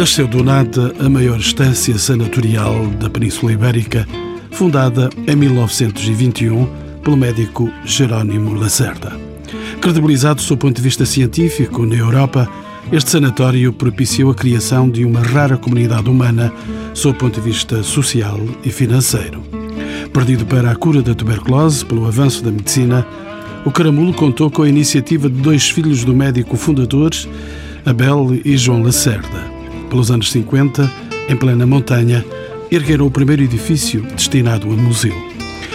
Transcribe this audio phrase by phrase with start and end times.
[0.00, 4.08] nasceu do nada a maior estância sanatorial da Península Ibérica,
[4.50, 6.66] fundada em 1921
[7.04, 9.12] pelo médico Jerónimo Lacerda.
[9.78, 12.48] Credibilizado sob o ponto de vista científico na Europa,
[12.90, 16.50] este sanatório propiciou a criação de uma rara comunidade humana
[16.94, 19.42] sob o ponto de vista social e financeiro.
[20.14, 23.06] Perdido para a cura da tuberculose pelo avanço da medicina,
[23.66, 27.10] o Caramulo contou com a iniciativa de dois filhos do médico fundador,
[27.84, 29.59] Abel e João Lacerda.
[29.90, 30.88] Pelos anos 50,
[31.28, 32.24] em plena montanha,
[32.70, 35.12] ergueram o primeiro edifício destinado a museu.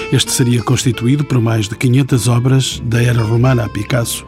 [0.09, 4.25] Este seria constituído por mais de 500 obras da era romana a Picasso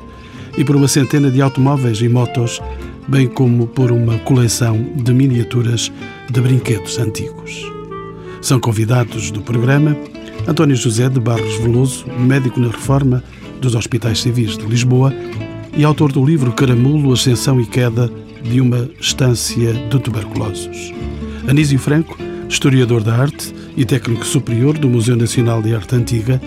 [0.57, 2.61] e por uma centena de automóveis e motos,
[3.07, 5.89] bem como por uma coleção de miniaturas
[6.29, 7.63] de brinquedos antigos.
[8.41, 9.95] São convidados do programa
[10.45, 13.23] António José de Barros Veloso, médico na reforma
[13.61, 15.13] dos Hospitais Civis de Lisboa
[15.77, 18.11] e autor do livro Caramulo, Ascensão e Queda
[18.43, 20.93] de uma Estância de Tuberculosos.
[21.47, 22.17] Anísio Franco,
[22.49, 26.41] historiador da arte e técnico superior do Museu Nacional de Arte Antiga,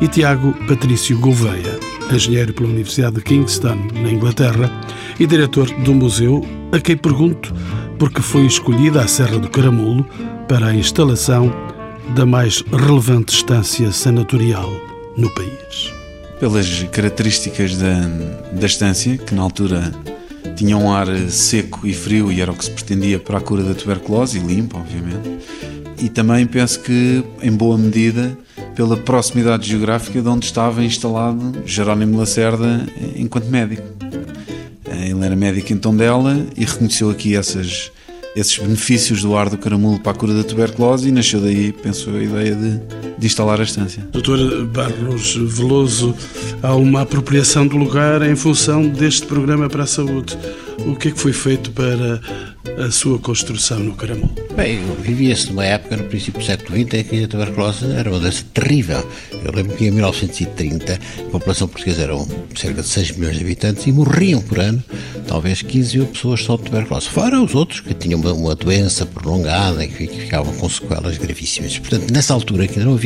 [0.00, 1.78] e Tiago Patrício Gouveia,
[2.12, 4.70] engenheiro pela Universidade de Kingston, na Inglaterra,
[5.18, 7.54] e diretor do museu, a quem pergunto
[7.98, 10.04] por que foi escolhida a Serra do Caramulo
[10.48, 11.52] para a instalação
[12.14, 14.70] da mais relevante estância sanatorial
[15.16, 15.92] no país.
[16.40, 18.00] Pelas características da,
[18.52, 19.92] da estância, que na altura
[20.54, 23.62] tinha um ar seco e frio e era o que se pretendia para a cura
[23.62, 25.44] da tuberculose e limpo, obviamente.
[26.00, 28.36] E também penso que, em boa medida,
[28.74, 33.82] pela proximidade geográfica de onde estava instalado Jerónimo Lacerda enquanto médico.
[34.86, 37.90] Ele era médico em Tondela e reconheceu aqui essas
[38.34, 42.10] esses benefícios do ar do caramulo para a cura da tuberculose e nasceu daí, penso,
[42.10, 42.80] a ideia de,
[43.18, 44.06] de instalar a estância.
[44.12, 46.14] Doutor Barros Veloso,
[46.62, 50.36] há uma apropriação do lugar em função deste programa para a saúde.
[50.86, 52.20] O que é que foi feito para
[52.84, 54.34] a sua construção no Caramulo?
[54.56, 58.18] Bem, vivia-se numa época, no princípio do século XX, em que a tuberculose era uma
[58.18, 59.08] doença terrível.
[59.44, 62.14] Eu lembro que em 1930 a população portuguesa era
[62.56, 64.82] cerca de 6 milhões de habitantes e morriam por ano
[65.26, 67.08] talvez 15 mil pessoas só de tuberculose.
[67.08, 71.78] Fora os outros que tinham uma, uma doença prolongada e que, ficavam com sequelas gravíssimas.
[71.78, 73.03] Portanto, nessa altura que não havia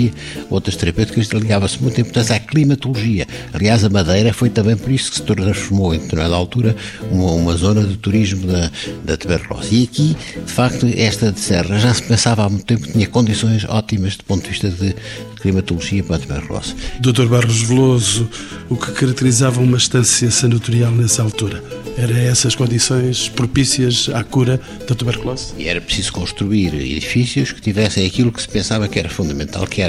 [0.50, 3.26] outras terapêuticas, ligava-se muito a importância à climatologia.
[3.53, 6.76] Aliás, a Madeira foi também por isso que se transformou, em determinada altura,
[7.10, 8.70] uma, uma zona de turismo da,
[9.04, 9.75] da tuberculose.
[9.75, 13.06] E aqui, de facto, esta de Serra já se pensava há muito tempo que tinha
[13.06, 14.94] condições ótimas do ponto de vista de
[15.41, 16.75] climatologia para a tuberculose.
[17.00, 17.26] Dr.
[17.26, 18.28] Barros Veloso,
[18.69, 21.62] o que caracterizava uma estância sanatorial nessa altura?
[21.97, 25.53] Era essas condições propícias à cura da tuberculose?
[25.56, 29.81] E era preciso construir edifícios que tivessem aquilo que se pensava que era fundamental, que
[29.81, 29.88] era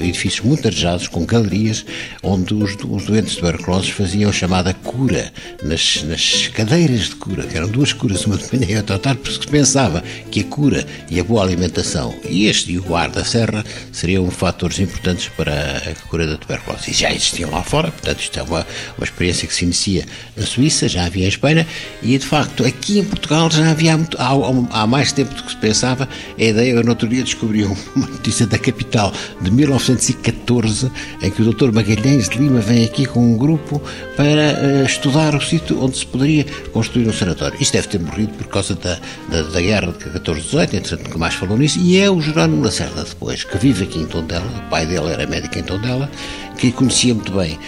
[0.00, 1.84] edifícios muito arejados, com galerias,
[2.22, 7.56] onde os, os doentes tuberculosos faziam a chamada cura, nas, nas cadeiras de cura, que
[7.56, 10.86] eram duas curas, uma de manhã e outra tarde, porque se pensava que a cura
[11.10, 15.78] e a boa alimentação e este e o ar da serra seriam fatores importantes para
[15.78, 16.90] a cura da tuberculose.
[16.90, 20.04] E já existiam lá fora, portanto, isto é uma, uma experiência que se inicia
[20.36, 21.66] na Suíça, já havia em Espanha,
[22.02, 24.30] e de facto aqui em Portugal já havia muito, há,
[24.70, 26.08] há, mais tempo do que se pensava
[26.38, 26.72] a ideia.
[26.72, 29.07] Eu no outro dia descobri uma notícia da capital
[29.40, 30.90] de 1914
[31.22, 31.72] em que o Dr.
[31.72, 33.80] Magalhães de Lima vem aqui com um grupo
[34.16, 37.56] para uh, estudar o sítio onde se poderia construir um sanatório.
[37.60, 38.98] Isto deve ter morrido por causa da,
[39.28, 43.04] da, da guerra de 14-18, entretanto nunca mais falou nisso, e é o Jerónimo Lacerda
[43.04, 46.10] depois, que vive aqui em Tondela, o pai dele era médico em Tondela,
[46.56, 47.58] que conhecia muito bem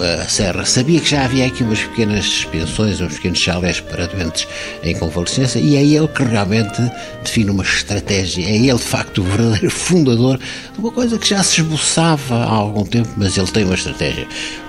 [0.00, 4.46] a Serra, sabia que já havia aqui umas pequenas pensões, uns pequenos chalés para doentes
[4.82, 6.80] em convalescença e é ele que realmente
[7.22, 11.42] define uma estratégia, é ele de facto o verdadeiro fundador de uma coisa que já
[11.42, 14.26] se esboçava há algum tempo, mas ele tem uma estratégia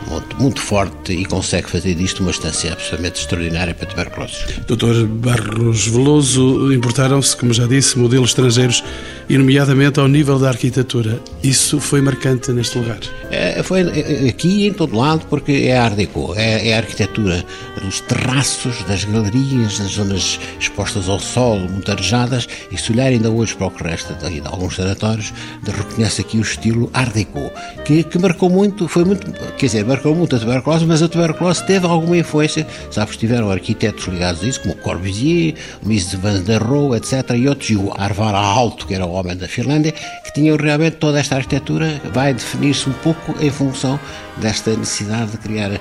[0.09, 4.37] muito, muito forte e consegue fazer disto uma estância absolutamente extraordinária para tuberculose.
[4.67, 8.83] Doutor Barros Veloso, importaram-se, como já disse, modelos estrangeiros
[9.29, 11.19] e nomeadamente ao nível da arquitetura.
[11.43, 12.99] Isso foi marcante neste lugar?
[13.29, 13.81] É, foi
[14.27, 17.43] aqui em todo lado porque é Art Deco, é, é, a arquitetura
[17.81, 23.29] dos terraços, das galerias, das zonas expostas ao sol, muito arejadas e se olhar ainda
[23.29, 25.33] hoje para o que resta de, de alguns sanatórios,
[25.65, 27.51] reconhece aqui o estilo Art Deco,
[27.85, 31.65] que, que marcou muito, foi muito, quer dizer, marcou muito a tuberculose, mas a tuberculose
[31.65, 36.97] teve alguma influência, sabes, tiveram arquitetos ligados a isso, como Corbusier, Mies van der Rohe,
[36.97, 40.57] etc., e outros, e o Arvar Alto, que era o homem da Finlândia, que tinham
[40.57, 43.99] realmente toda esta arquitetura, vai definir-se um pouco em função
[44.37, 44.88] desta necessidade
[45.31, 45.79] de criar eh,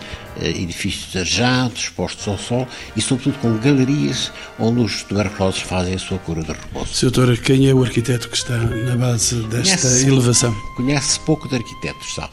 [0.50, 6.18] edifícios arejados, postos ao sol e, sobretudo, com galerias onde os tuberculosos fazem a sua
[6.18, 6.94] cura de repouso.
[6.94, 7.10] Sr.
[7.10, 10.54] Doutor, quem é o arquiteto que está na base desta conhece, elevação?
[10.76, 12.32] Conhece pouco de arquitetos, sabe?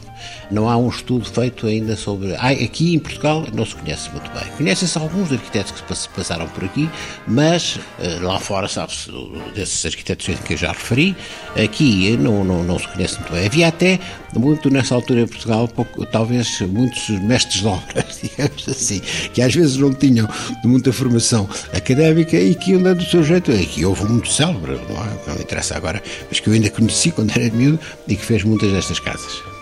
[0.50, 2.34] Não há um estudo feito ainda sobre.
[2.34, 4.44] Aqui em Portugal não se conhece muito bem.
[4.56, 6.88] Conhecem-se alguns arquitetos que se passaram por aqui,
[7.26, 9.10] mas eh, lá fora sabe-se
[9.54, 11.16] desses arquitetos que eu já referi.
[11.62, 13.46] Aqui não, não, não se conhece muito bem.
[13.46, 13.98] Havia até,
[14.34, 19.00] muito nessa altura em Portugal, pouco, talvez muitos mestres de obras, digamos assim,
[19.32, 20.28] que às vezes não tinham
[20.64, 23.50] muita formação académica e que iam dando o seu jeito.
[23.52, 25.18] Aqui houve muito célebre, não, é?
[25.26, 28.72] não interessa agora, mas que eu ainda conheci quando era miúdo e que fez muitas
[28.72, 29.55] destas casas.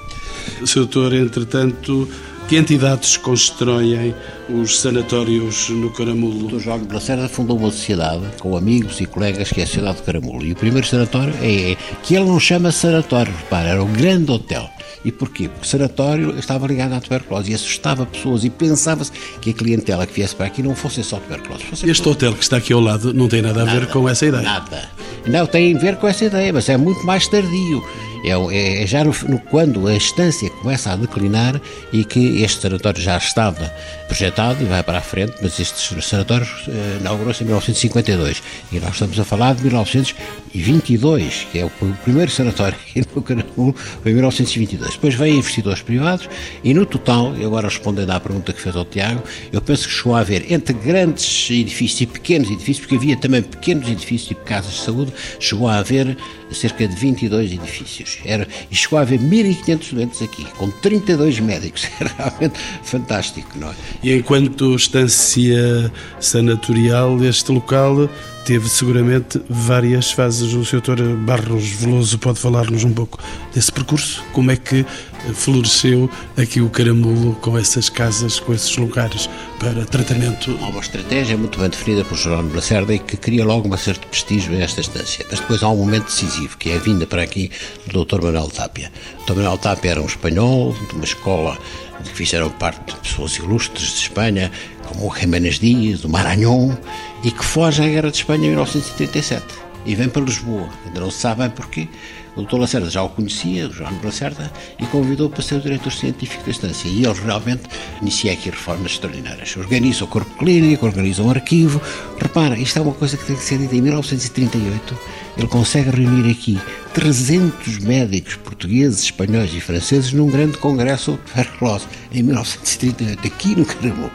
[0.64, 0.87] Sr.
[0.87, 2.08] Doutor, entretanto,
[2.49, 4.14] que entidades constroem
[4.49, 6.46] os sanatórios no Caramulo?
[6.46, 6.58] O Dr.
[6.58, 10.02] João de Lacerda fundou uma sociedade com amigos e colegas que é a Sociedade de
[10.02, 10.44] Caramulo.
[10.44, 14.31] E o primeiro sanatório é, é que ele não chama sanatório, repara, era um grande
[14.31, 14.69] hotel.
[15.05, 15.49] E porquê?
[15.49, 20.06] Porque o sanatório estava ligado à tuberculose e assustava pessoas e pensava-se que a clientela
[20.06, 21.64] que viesse para aqui não fosse só tuberculose.
[21.64, 24.08] Fosse este hotel que está aqui ao lado não tem nada a nada, ver com
[24.08, 24.43] essa ideia?
[24.43, 24.88] Nada.
[25.26, 27.85] Não, tem a ver com essa ideia, mas é muito mais tardio.
[28.25, 31.61] É, é, é já no, no, quando a estância começa a declinar
[31.93, 33.70] e que este sanatório já estava
[34.06, 38.43] projetado e vai para a frente, mas este sanatório eh, inaugurou-se em 1952
[38.73, 41.71] e nós estamos a falar de 1922, que é o,
[42.03, 44.95] primeiro sanatório aqui no Caramulo, foi em 1922.
[44.95, 46.29] Depois veio investidores privados
[46.65, 49.23] e no total, e agora respondendo à pergunta que fez ao Tiago,
[49.53, 53.41] eu penso que chegou a haver entre grandes edifícios e pequenos edifícios, porque havia também
[53.41, 56.17] pequenos edifícios tipo casas de saúde, chegou a haver
[56.55, 58.19] cerca de 22 edifícios.
[58.25, 61.87] Era, e chegou a haver 1.500 doentes aqui, com 32 médicos.
[62.01, 63.75] Era realmente fantástico, não é?
[64.03, 68.09] E enquanto estância sanatorial, este local
[68.45, 70.53] teve seguramente várias fases.
[70.53, 71.17] O Sr.
[71.25, 73.19] Barros Veloso pode falar-nos um pouco
[73.55, 74.23] desse percurso?
[74.33, 74.85] Como é que
[75.32, 79.29] floresceu aqui o Caramulo com essas casas, com esses lugares
[79.59, 80.59] para tratamento?
[80.61, 84.06] Há uma estratégia muito bem definida por Jerónimo Lacerda e que cria logo uma certo
[84.09, 85.25] prestígio a esta estância.
[85.31, 87.50] Mas depois há um momento decisivo, que é a vinda para aqui
[87.87, 88.23] do Dr.
[88.23, 88.93] Manuel Tapia.
[89.21, 89.37] O Dr.
[89.37, 91.59] Manuel Tapia era um espanhol de uma escola
[92.03, 94.53] que fizeram parte de pessoas ilustres de Espanha,
[94.87, 96.77] como o Jiménez Dias, o Maranhão,
[97.23, 100.69] e que foge à Guerra de Espanha em 1937 e vem para Lisboa.
[100.87, 101.88] Ainda não se sabe bem porquê.
[102.37, 102.57] O Dr.
[102.57, 106.51] Lacerda já o conhecia, o João Lacerda, e convidou para ser o diretor científico da
[106.51, 106.89] estância.
[106.89, 107.63] E ele realmente
[108.03, 109.57] inicia aqui reformas extraordinárias.
[109.57, 111.81] Organiza o corpo clínico, organiza um arquivo.
[112.21, 113.77] Repara, isto é uma coisa que tem que ser dita.
[113.77, 114.99] Em 1938,
[115.39, 116.61] ele consegue reunir aqui
[116.93, 123.65] 300 médicos portugueses, espanhóis e franceses num grande congresso de tuberculose, em 1938, aqui no
[123.65, 124.11] Caramu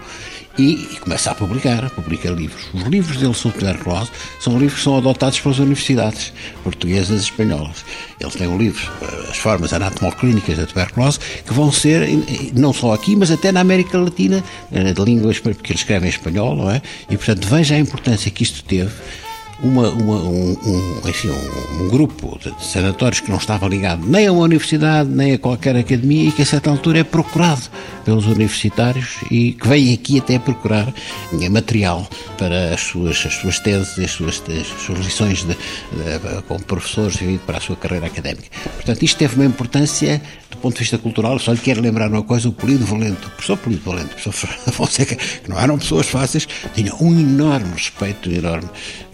[0.60, 2.70] e, e, começa a publicar, publica livros.
[2.74, 4.12] Os livros dele sobre tuberculose
[4.42, 6.34] são livros que são adotados pelas universidades
[6.64, 7.86] portuguesas e espanholas.
[8.20, 12.10] Ele tem um livro, eh, As Formas Anatomoclínicas da Tuberculose, que vão ser,
[12.54, 16.10] não só aqui, mas até na América Latina, eh, de línguas, porque ele escreve em
[16.10, 16.82] espanhol, não é?
[17.10, 18.92] E, portanto, veja a importância que isto teve
[19.62, 24.28] uma, uma, um, um, enfim, um, um, grupo de sanatórios que não estava ligado nem
[24.28, 27.64] a uma universidade, nem a qualquer academia e que a certa altura é procurado
[28.06, 30.92] pelos universitários e que vem aqui até procurar
[31.52, 32.08] material
[32.38, 37.20] para as suas, as suas teses, as suas, as suas lições de, de, como professores
[37.46, 38.48] para a sua carreira académica.
[38.76, 41.38] Portanto, isto teve uma importância do ponto de vista cultural.
[41.40, 44.50] Só lhe quero lembrar uma coisa: o Polido Valente, o professor Polido Valente, o professor
[44.74, 48.70] Fonseca, que não eram pessoas fáceis, tinha um enorme respeito, enorme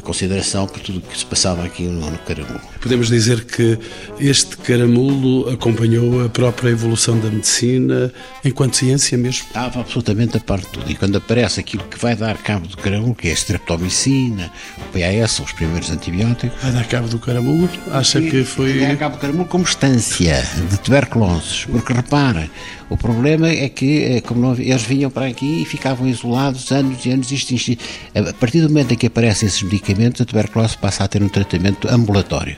[0.05, 2.61] consideração por tudo o que se passava aqui no, no Caramulo.
[2.85, 3.79] Podemos dizer que
[4.19, 8.13] este Caramulo acompanhou a própria evolução da medicina
[8.43, 9.47] enquanto ciência mesmo?
[9.47, 10.91] Estava absolutamente a parte de tudo.
[10.91, 14.81] E quando aparece aquilo que vai dar cabo do Caramulo, que é a streptomicina, o
[14.93, 16.61] PAS, os primeiros antibióticos.
[16.61, 17.67] Vai dar cabo do Caramulo?
[17.91, 18.77] Acha e, que foi.
[18.77, 21.65] Vai dar cabo do Caramulo como estância de tuberculose.
[21.65, 22.47] Porque repara,
[22.87, 27.03] o problema é que, eh, como não, eles vinham para aqui e ficavam isolados anos
[27.03, 27.31] e anos.
[27.31, 27.77] Isto, isto,
[28.13, 31.29] a partir do momento em que aparecem esses medicamentos, a tuberculose passa a ter um
[31.29, 32.57] tratamento ambulatório.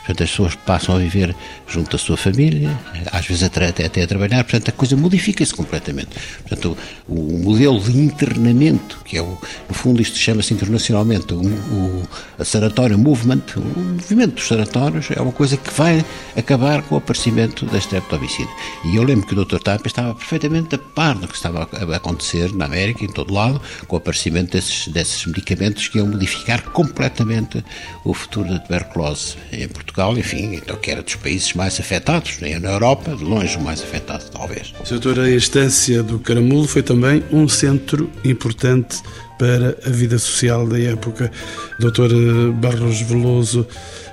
[0.11, 1.33] Portanto, as pessoas passam a viver
[1.67, 2.77] junto da sua família,
[3.11, 6.09] às vezes até, até a trabalhar, portanto, a coisa modifica-se completamente.
[6.41, 6.77] Portanto,
[7.07, 9.37] o, o, modelo de internamento, que é, o,
[9.69, 15.21] no fundo, isto chama-se internacionalmente o, o a sanatório movement, o movimento dos sanatórios, é
[15.21, 16.03] uma coisa que vai
[16.35, 18.49] acabar com o aparecimento da streptomicina.
[18.83, 19.59] E eu lembro que o Dr.
[19.59, 23.61] Tapia estava perfeitamente a par do que estava a acontecer na América, em todo lado,
[23.87, 27.63] com o aparecimento desses, desses medicamentos que iam modificar completamente
[28.03, 30.00] o futuro da tuberculose em Portugal.
[30.01, 32.57] Portugal, enfim, então que era dos países mais afetados, né?
[32.57, 34.73] na Europa, de longe o mais afetado, talvez.
[34.89, 39.01] Doutor, a instância do Caramulo foi também um centro importante
[39.37, 41.31] para a vida social da época.
[41.79, 42.09] Doutor
[42.53, 43.67] Barros Veloso,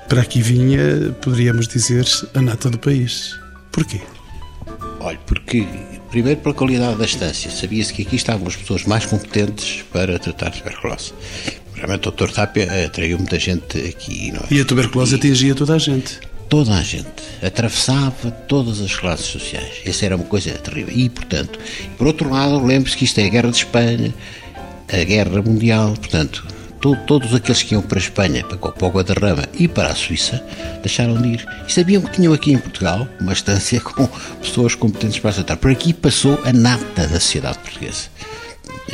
[0.09, 2.05] para aqui vinha, poderíamos dizer,
[2.35, 3.39] a nata do país.
[3.73, 4.01] Porquê?
[5.01, 5.67] Olha, porque
[6.11, 7.51] Primeiro pela qualidade da estância.
[7.51, 11.13] Sabia-se que aqui estavam as pessoas mais competentes para tratar tuberculose.
[11.79, 12.31] Realmente o Dr.
[12.31, 14.33] Tapia atraiu muita gente aqui.
[14.51, 14.55] É?
[14.55, 15.17] E a tuberculose e...
[15.17, 16.21] atingia toda a gente?
[16.49, 17.09] Toda a gente.
[17.43, 19.81] Atravessava todas as classes sociais.
[19.85, 20.93] Essa era uma coisa terrível.
[20.97, 21.59] E, portanto,
[21.97, 24.15] por outro lado, lembre-se que isto é a Guerra de Espanha,
[24.93, 26.47] a Guerra Mundial, portanto,
[26.81, 29.95] to, todos aqueles que iam para a Espanha, para, para o Guadarrama e para a
[29.95, 30.43] Suíça,
[30.83, 31.47] deixaram de ir.
[31.69, 34.09] E sabiam que tinham aqui em Portugal uma estância com
[34.41, 35.57] pessoas competentes para aceitar.
[35.57, 38.09] Por aqui passou a nata da sociedade portuguesa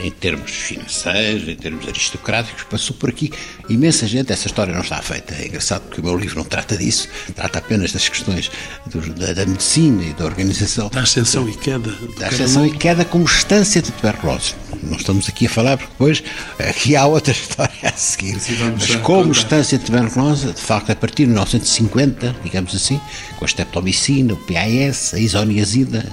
[0.03, 3.33] em termos financeiros, em termos aristocráticos, passou por aqui
[3.69, 4.33] imensa gente.
[4.33, 5.35] Essa história não está feita.
[5.35, 8.51] É engraçado porque o meu livro não trata disso, trata apenas das questões
[8.87, 10.89] do, da, da, medicina e da organização.
[10.89, 11.91] Da ascensão e queda.
[12.19, 14.55] Da ascensão e queda como estância de tuberculose.
[14.83, 16.23] Não estamos aqui a falar porque depois
[16.59, 18.37] aqui há outra história a seguir.
[18.79, 23.01] Mas como estância de tuberculose, de facto, a partir de 1950, digamos assim,
[23.37, 26.05] com a streptomicina, o PAS, a isoniazida,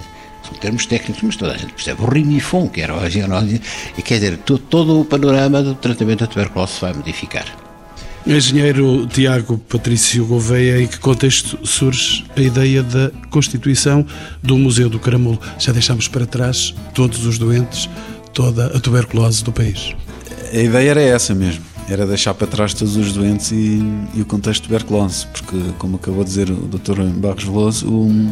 [0.52, 2.02] são termos técnicos, mas toda a gente percebe.
[2.02, 3.62] O rimifon, que era a geonose,
[3.98, 7.46] e quer dizer, todo, todo o panorama do tratamento da tuberculose se vai modificar.
[8.26, 14.06] Engenheiro Tiago Patrício Gouveia, em que contexto surge a ideia da constituição
[14.44, 15.40] do Museu do Caramulo?
[15.58, 17.90] Já deixámos para trás todos os doentes,
[18.32, 19.96] toda a tuberculose do país.
[20.54, 23.82] A ideia era essa mesmo, era deixar para trás todos os doentes e,
[24.14, 27.02] e o contexto de tuberculose, porque, como acabou de dizer o Dr.
[27.16, 28.32] Barros Veloso, o,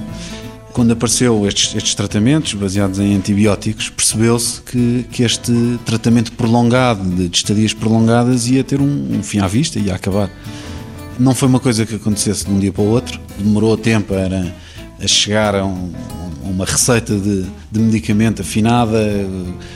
[0.74, 7.30] quando apareceu estes, estes, tratamentos baseados em antibióticos, percebeu-se que, que, este tratamento prolongado, de,
[7.36, 10.30] estadias prolongadas, ia ter um, um, fim à vista, ia acabar.
[11.18, 15.04] Não foi uma coisa que acontecesse de um dia para o outro, demorou tempo a,
[15.04, 15.92] a chegar a, um,
[16.44, 18.98] uma receita de, de, medicamento afinada,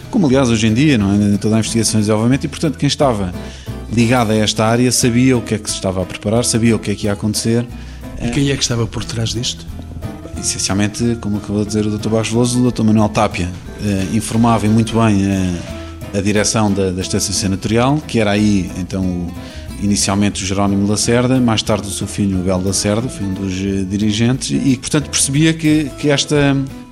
[0.10, 1.38] como aliás hoje em dia, não é?
[1.38, 3.34] Toda a investigação desenvolvimento, e portanto quem estava
[3.92, 6.80] ligado a esta área sabia o que é que se estava a preparar, sabia o
[6.80, 7.66] que é que ia acontecer.
[8.22, 9.66] E quem é que estava por trás disto?
[10.44, 12.10] Essencialmente, como acabou de dizer o Dr.
[12.10, 12.84] Baixo Veloso, o Dr.
[12.84, 13.50] Manuel Tapia
[13.82, 19.04] eh, informava muito bem a, a direção da, da Estância Senatorial, que era aí então
[19.04, 19.34] o,
[19.82, 23.54] inicialmente o Jerónimo Lacerda, mais tarde o seu filho o Belo Lacerda, foi um dos
[23.54, 26.36] eh, dirigentes, e portanto percebia que, que este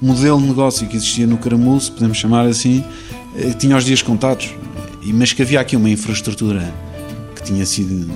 [0.01, 2.83] modelo de negócio que existia no Caramulo, se podemos chamar assim,
[3.35, 4.49] eh, tinha os dias contados,
[5.03, 6.73] mas que havia aqui uma infraestrutura
[7.35, 8.09] que tinha sido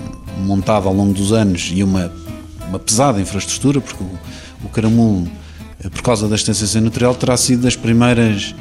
[0.46, 2.10] montada ao longo dos anos e uma,
[2.70, 4.10] uma pesada infraestrutura, porque o,
[4.64, 5.28] o caramulo,
[5.84, 8.56] eh, por causa da extensão senatorial, terá sido das primeiras,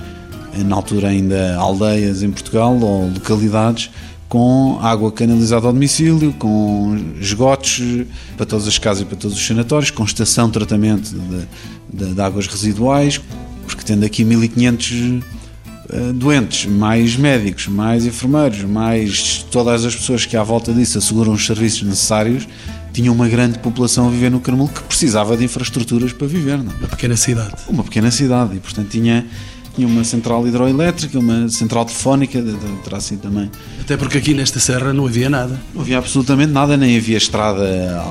[0.58, 3.90] eh, na altura ainda aldeias em Portugal ou localidades
[4.28, 7.80] com água canalizada ao domicílio, com esgotos
[8.36, 12.14] para todas as casas e para todos os sanatórios, com estação de tratamento de, de,
[12.14, 13.20] de águas residuais,
[13.66, 15.22] porque tendo aqui 1500
[15.90, 21.32] eh, doentes, mais médicos, mais enfermeiros, mais todas as pessoas que à volta disso asseguram
[21.32, 22.48] os serviços necessários,
[22.94, 26.58] tinha uma grande população a viver no Carmelo que precisava de infraestruturas para viver.
[26.58, 26.70] Não?
[26.70, 26.76] É?
[26.76, 27.54] Uma pequena cidade.
[27.68, 29.26] Uma pequena cidade e, portanto, tinha,
[29.74, 32.42] tinha uma central hidroelétrica, uma central telefónica,
[32.84, 33.50] terá sido também.
[33.80, 35.60] Até porque aqui nesta serra não havia nada.
[35.74, 38.04] Não havia absolutamente nada, nem havia estrada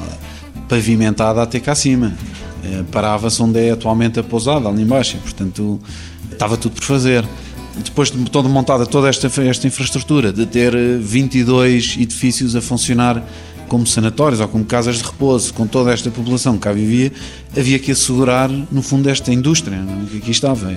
[0.68, 2.14] pavimentada até cá acima.
[2.66, 5.80] Eh, parava-se onde é atualmente a pousada, ali embaixo, portanto,
[6.30, 7.26] estava tudo por fazer
[7.84, 13.24] depois de toda montada toda esta, esta infraestrutura, de ter 22 eh, edifícios a funcionar
[13.74, 17.12] como sanatórios ou como casas de repouso, com toda esta população que cá vivia,
[17.58, 20.12] havia que assegurar, no fundo, esta indústria é?
[20.12, 20.72] que aqui estava.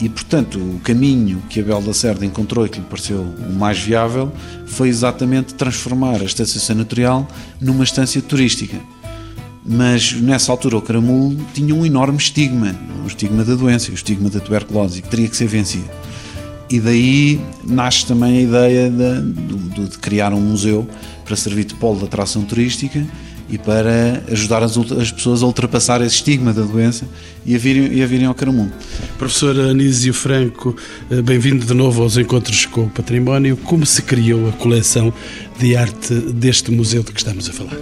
[0.00, 3.80] E, portanto, o caminho que Abel da Cerda encontrou e que lhe pareceu o mais
[3.80, 4.30] viável
[4.66, 7.26] foi exatamente transformar a estância sanatorial
[7.60, 8.78] numa estância turística.
[9.66, 14.30] Mas nessa altura o caramulo tinha um enorme estigma, o estigma da doença, o estigma
[14.30, 15.90] da tuberculose, que teria que ser vencido.
[16.72, 19.32] E daí nasce também a ideia de,
[19.74, 20.88] de, de criar um museu
[21.22, 23.06] para servir de polo de atração turística
[23.50, 27.06] e para ajudar as, as, pessoas a ultrapassar esse estigma da doença
[27.44, 28.72] e a virem, e a virem ao Caramundo.
[29.18, 30.74] Professor Anísio Franco,
[31.10, 33.54] eh, bem-vindo de novo aos Encontros com o Património.
[33.58, 35.12] Como se criou a coleção
[35.58, 37.76] de arte deste museu de que estamos a falar?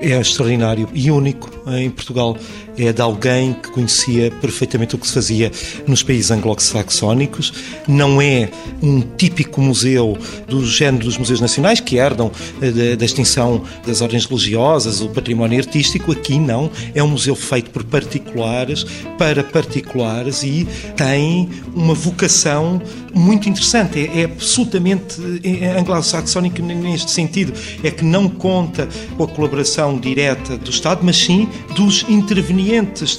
[0.00, 2.38] É extraordinário e único em Portugal
[2.76, 5.50] é de alguém que conhecia perfeitamente o que se fazia
[5.86, 7.52] nos países anglo-saxónicos.
[7.86, 8.50] Não é
[8.82, 10.16] um típico museu
[10.48, 15.58] do género dos museus nacionais que herdam eh, da extinção das ordens religiosas, o património
[15.58, 16.12] artístico.
[16.12, 16.70] Aqui não.
[16.94, 18.84] É um museu feito por particulares,
[19.18, 20.66] para particulares e
[20.96, 22.80] tem uma vocação
[23.14, 27.52] muito interessante, é, é absolutamente é, anglo-saxónico neste sentido,
[27.82, 32.63] é que não conta com a colaboração direta do Estado, mas sim dos intervenientes,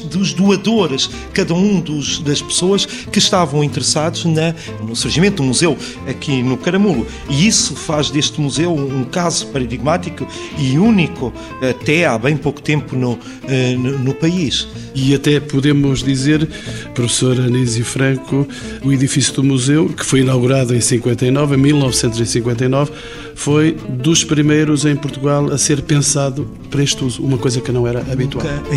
[0.09, 5.77] dos doadores, cada um dos, das pessoas que estavam interessados na, no surgimento do museu
[6.07, 7.05] aqui no Caramulo.
[7.29, 12.95] E isso faz deste museu um caso paradigmático e único até há bem pouco tempo
[12.95, 14.67] no, eh, no, no país.
[14.93, 16.47] E até podemos dizer,
[16.93, 18.47] professor Anísio Franco,
[18.83, 22.91] o edifício do museu, que foi inaugurado em 59, em 1959,
[23.35, 27.85] foi dos primeiros em Portugal a ser pensado para este uso, uma coisa que não
[27.85, 28.45] era habitual.
[28.45, 28.75] Nunca,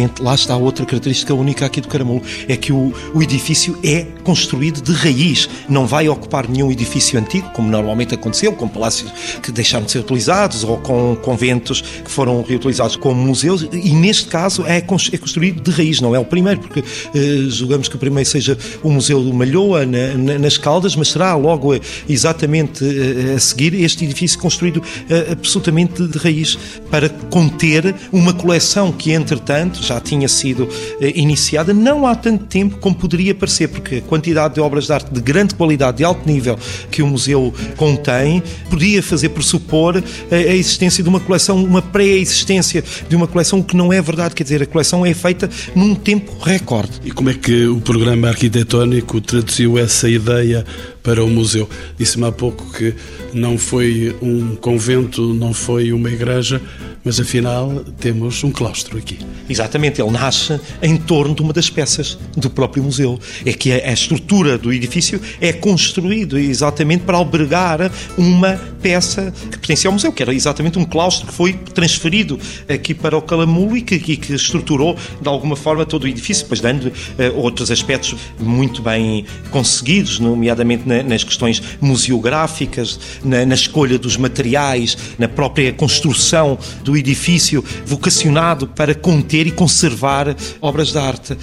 [0.00, 4.06] exatamente, lá está outra característica única aqui do Caramulo, é que o, o edifício é
[4.24, 9.52] construído de raiz, não vai ocupar nenhum edifício antigo, como normalmente aconteceu, com palácios que
[9.52, 14.64] deixaram de ser utilizados ou com conventos que foram reutilizados como museus, e neste caso
[14.66, 14.80] é, é
[15.18, 18.90] construído de raiz, não é o primeiro, porque eh, julgamos que o primeiro seja o
[18.90, 23.74] Museu do Malhoa, na, na, nas Caldas, mas será logo eh, exatamente eh, a seguir
[23.74, 26.58] este edifício construído uh, absolutamente de raiz
[26.90, 30.68] para conter uma coleção que, entretanto, já tinha sido uh,
[31.14, 35.12] iniciada não há tanto tempo como poderia parecer, porque a quantidade de obras de arte
[35.12, 36.58] de grande qualidade, de alto nível
[36.90, 42.82] que o museu contém, podia fazer pressupor a, a existência de uma coleção, uma pré-existência
[43.08, 46.32] de uma coleção que não é verdade, quer dizer, a coleção é feita num tempo
[46.40, 46.92] recorde.
[47.04, 50.64] E como é que o programa arquitetónico traduziu essa ideia
[51.02, 51.68] para o museu.
[51.98, 52.94] Disse-me há pouco que
[53.32, 56.60] não foi um convento, não foi uma igreja,
[57.04, 59.18] mas afinal temos um claustro aqui.
[59.48, 63.18] Exatamente, ele nasce em torno de uma das peças do próprio museu.
[63.44, 69.88] É que a, estrutura do edifício é construído exatamente para albergar uma peça que pertencia
[69.88, 72.38] ao museu, que era exatamente um claustro que foi transferido
[72.68, 76.60] aqui para o Calamulo e que, que, estruturou de alguma forma todo o edifício, depois
[76.60, 76.92] dando uh,
[77.36, 84.96] outros aspectos muito bem conseguidos, nomeadamente na, nas questões museográficas, na, na escolha dos materiais,
[85.18, 91.36] na própria construção do edifício vocacionado para conter e conservar obras de arte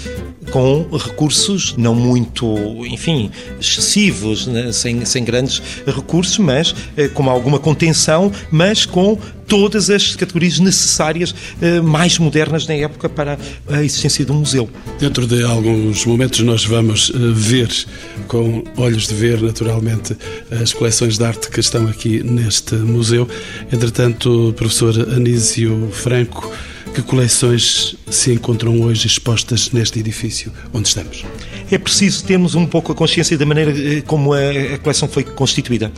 [0.51, 4.71] com recursos não muito, enfim, excessivos, né?
[4.71, 11.33] sem, sem grandes recursos, mas eh, com alguma contenção, mas com todas as categorias necessárias
[11.61, 13.37] eh, mais modernas na época para
[13.67, 14.69] a existência do museu.
[14.99, 17.69] Dentro de alguns momentos nós vamos eh, ver
[18.27, 20.15] com olhos de ver naturalmente
[20.51, 23.27] as coleções de arte que estão aqui neste museu.
[23.71, 26.51] Entretanto, professor Anísio Franco,
[26.93, 31.25] que coleções se encontram hoje expostas neste edifício onde estamos?
[31.69, 35.91] É preciso termos um pouco a consciência da maneira eh, como a, coleção foi constituída.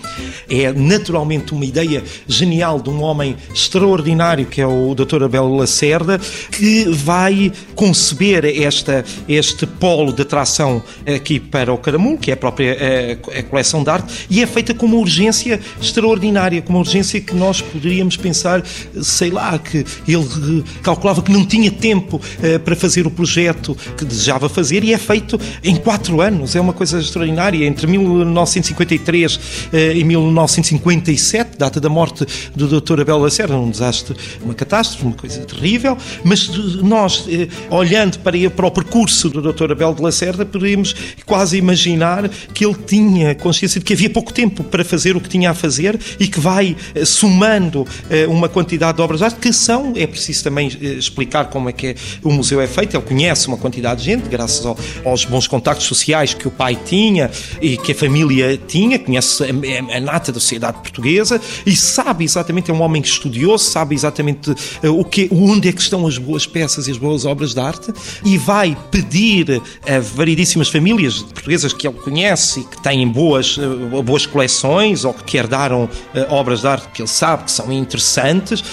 [0.49, 5.23] É naturalmente uma ideia genial de um homem extraordinário que é o Dr.
[5.23, 6.19] Abel Lacerda,
[6.51, 12.37] que vai conceber esta, este polo de atração aqui para o Caramulo, que é a
[12.37, 16.73] própria a, eh, a coleção de arte, e é feita com uma urgência extraordinária, com
[16.73, 18.65] uma urgência que nós poderíamos pensar,
[19.01, 24.05] sei lá, que ele calculava que não tinha tempo uh, para fazer o projeto que
[24.05, 26.55] desejava fazer e é feito em quatro anos.
[26.55, 27.65] É uma coisa extraordinária.
[27.65, 29.39] Entre 1953 uh,
[29.73, 33.01] eh, e 1957, data da morte do Dr.
[33.01, 36.47] Abel Lacerda, um desastre, uma catástrofe, uma coisa terrível, mas
[36.81, 39.71] nós, uh, olhando para, para o percurso do Dr.
[39.71, 44.63] Abel de Lacerda, podemos quase imaginar que ele tinha consciência de que havia pouco tempo
[44.63, 47.85] para fazer o que tinha a fazer e que vai somando
[48.27, 51.73] uma quantidade de obras de arte que são, é preciso também eh, explicar como é
[51.73, 51.88] que é,
[52.23, 52.95] o museu é feito.
[52.95, 56.77] Ele conhece uma quantidade de gente, graças ao, aos bons contactos sociais que o pai
[56.85, 57.29] tinha
[57.61, 62.71] e que a família tinha, conhece a, a nata da sociedade portuguesa e sabe exatamente,
[62.71, 66.45] é um homem estudioso, sabe exatamente eh, o que, onde é que estão as boas
[66.45, 71.87] peças e as boas obras de arte e vai pedir a variedíssimas famílias portuguesas que
[71.87, 75.89] ele conhece e que têm boas, eh, boas coleções ou que herdaram
[76.29, 78.63] obras de arte que ele sabe que são interessantes,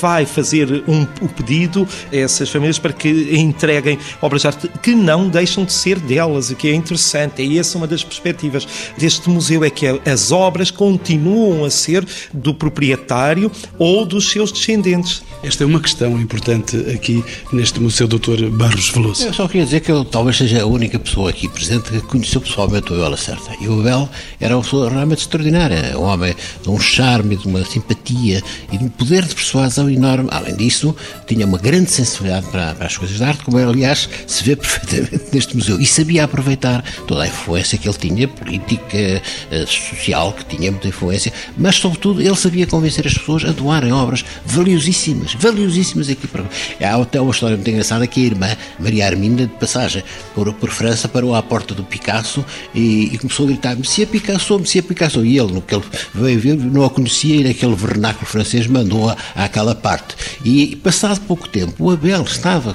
[0.00, 4.94] vai fazer um, o pedido a essas famílias para que entreguem obras de arte que
[4.94, 7.42] não deixam de ser delas, o que é interessante.
[7.42, 12.54] É essa uma das perspectivas deste museu, é que as obras continuam a ser do
[12.54, 15.22] proprietário ou dos seus descendentes.
[15.42, 18.50] Esta é uma questão importante aqui neste Museu Dr.
[18.50, 19.26] Barros Veloso.
[19.26, 22.40] Eu só queria dizer que eu talvez seja a única pessoa aqui presente que conheceu
[22.40, 23.54] pessoalmente o Abel Acerta.
[23.60, 27.64] E o Abel era uma pessoa realmente extraordinária, um homem de um charme, de uma
[27.64, 30.28] simpatia e de um poder de persuasão enorme.
[30.30, 30.94] Além disso,
[31.26, 35.24] tinha uma grande sensibilidade para, para as coisas de arte, como aliás se vê perfeitamente
[35.32, 35.80] neste museu.
[35.80, 38.96] E sabia aproveitar toda a influência que ele tinha, política,
[39.50, 43.92] eh, social, que tinha muita influência, mas, sobretudo, ele sabia convencer as pessoas a doarem
[43.92, 46.44] obras valiosíssimas, valiosíssimas aqui para.
[46.80, 50.02] Há até uma história muito engraçada que a irmã Maria Arminda, de passagem
[50.34, 54.58] por, por França, parou à porta do Picasso e, e começou a gritar: Monsieur Picasso,
[54.58, 55.24] Monsieur Picasso.
[55.24, 55.84] E ele, no que ele
[56.14, 60.14] veio ver, não a conhecia e naquele vernáculo francês mandou-a àquela parte.
[60.44, 62.74] E passado pouco tempo, o Abel estava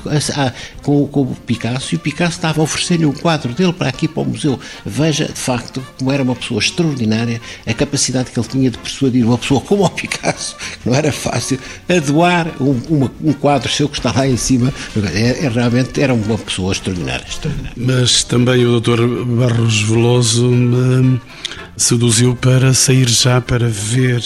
[0.81, 4.07] com, com, o Picasso e o Picasso estava a oferecer-lhe um quadro dele para aqui
[4.07, 4.59] para o museu.
[4.85, 9.25] Veja, de facto, como era uma pessoa extraordinária, a capacidade que ele tinha de persuadir
[9.25, 13.71] uma pessoa como o Picasso, que não era fácil, a doar um, uma, um quadro
[13.71, 14.71] seu que está lá em cima.
[15.13, 17.73] É, é, realmente era uma pessoa extraordinária, extraordinária.
[17.75, 19.05] Mas também o Dr.
[19.25, 21.19] Barros Veloso me
[21.77, 24.23] seduziu para sair já para ver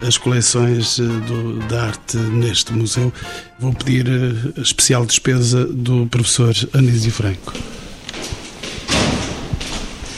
[0.00, 3.12] as coleções eh, do, da arte neste museu.
[3.58, 7.52] Vou pedir a eh, especial despesa do professor Anísio Franco.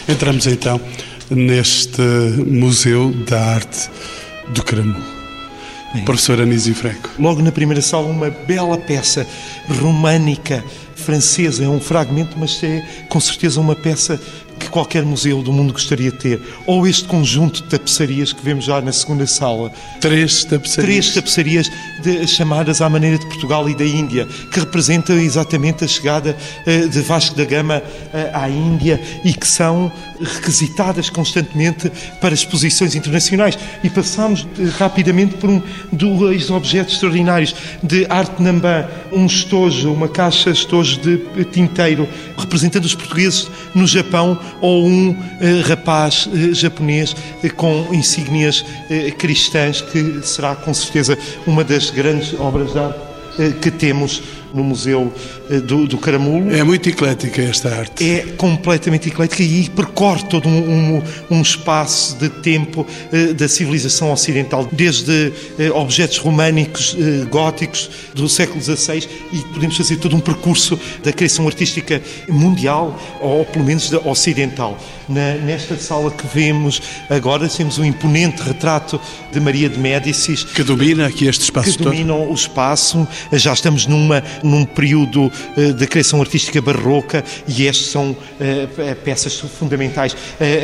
[0.09, 0.81] Entramos então
[1.31, 2.01] neste
[2.47, 3.91] Museu da Arte
[4.49, 5.19] do Caramu.
[6.05, 7.11] Professor Anísio Franco.
[7.19, 9.27] Logo na primeira sala, uma bela peça
[9.81, 10.65] românica
[10.95, 11.65] francesa.
[11.65, 14.21] É um fragmento, mas é com certeza uma peça
[14.59, 16.43] que qualquer museu do mundo gostaria de ter.
[16.67, 19.71] Ou este conjunto de tapeçarias que vemos já na segunda sala.
[20.01, 20.87] Três tapeçarias.
[20.87, 21.71] Três tapeçarias
[22.03, 26.89] de, chamadas à maneira de Portugal e da Índia, que representam exatamente a chegada uh,
[26.89, 33.59] de Vasco da Gama uh, à Índia e que são requisitadas constantemente para exposições internacionais.
[33.83, 40.09] E passamos uh, rapidamente por um, dois objetos extraordinários de arte nambã, um estojo, uma
[40.09, 47.15] caixa estojo de tinteiro, representando os portugueses no Japão ou um eh, rapaz eh, japonês
[47.43, 48.65] eh, com insígnias
[49.19, 52.99] cristãs, que será com certeza uma das grandes obras de arte
[53.61, 54.21] que temos
[54.53, 55.13] no Museu
[55.51, 56.55] eh, do, do Caramulo.
[56.55, 58.05] É muito eclética esta arte.
[58.05, 64.13] É completamente eclética e percorre todo um, um, um espaço de tempo uh, da civilização
[64.13, 70.21] ocidental, desde uh, objetos românicos, uh, góticos do século XVI e podemos fazer todo um
[70.21, 74.79] percurso da criação artística mundial ou pelo menos da ocidental.
[75.09, 79.01] Na, nesta sala que vemos agora temos um imponente retrato
[79.33, 81.91] de Maria de Médicis que domina aqui este espaço que todo.
[81.91, 83.09] dominam o espaço.
[83.33, 88.17] Já estamos numa num período uh, de criação artística barroca e estas são uh,
[89.05, 90.17] peças fundamentais.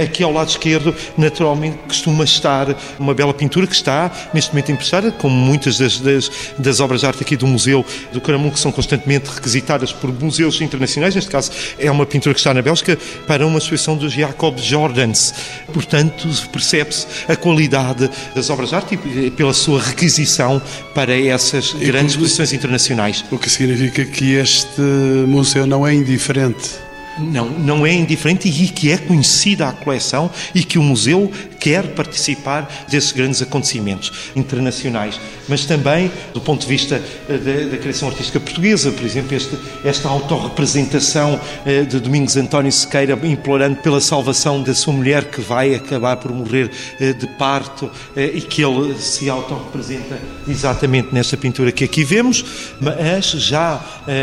[0.02, 5.10] Aqui ao lado esquerdo, naturalmente, costuma estar uma bela pintura que está neste momento emprestada,
[5.12, 8.72] como muitas das, das, das obras de arte aqui do Museu do Caramulo, que são
[8.72, 11.14] constantemente requisitadas por museus internacionais.
[11.14, 15.34] Neste caso, é uma pintura que está na Bélgica para uma exposição do Jacob Jordans.
[15.72, 20.60] Portanto, percebe-se a qualidade das obras de arte e pela sua requisição
[20.94, 23.24] para essas grandes exposições internacionais.
[23.30, 24.80] O que significa que este
[25.26, 26.72] museu não é indiferente.
[27.18, 31.30] Não, não é indiferente e que é conhecida a coleção e que o museu
[31.64, 35.18] quer participar desses grandes acontecimentos internacionais.
[35.48, 39.56] Mas também, do ponto de vista eh, da, da criação artística portuguesa, por exemplo, este,
[39.82, 45.74] esta autorrepresentação eh, de Domingos António Sequeira implorando pela salvação da sua mulher que vai
[45.74, 51.84] acabar por morrer eh, de parto e que ele se autorrepresenta exatamente nesta pintura que
[51.84, 52.44] aqui vemos,
[52.80, 53.82] mas já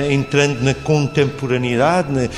[0.09, 2.29] entrando na contemporaneidade,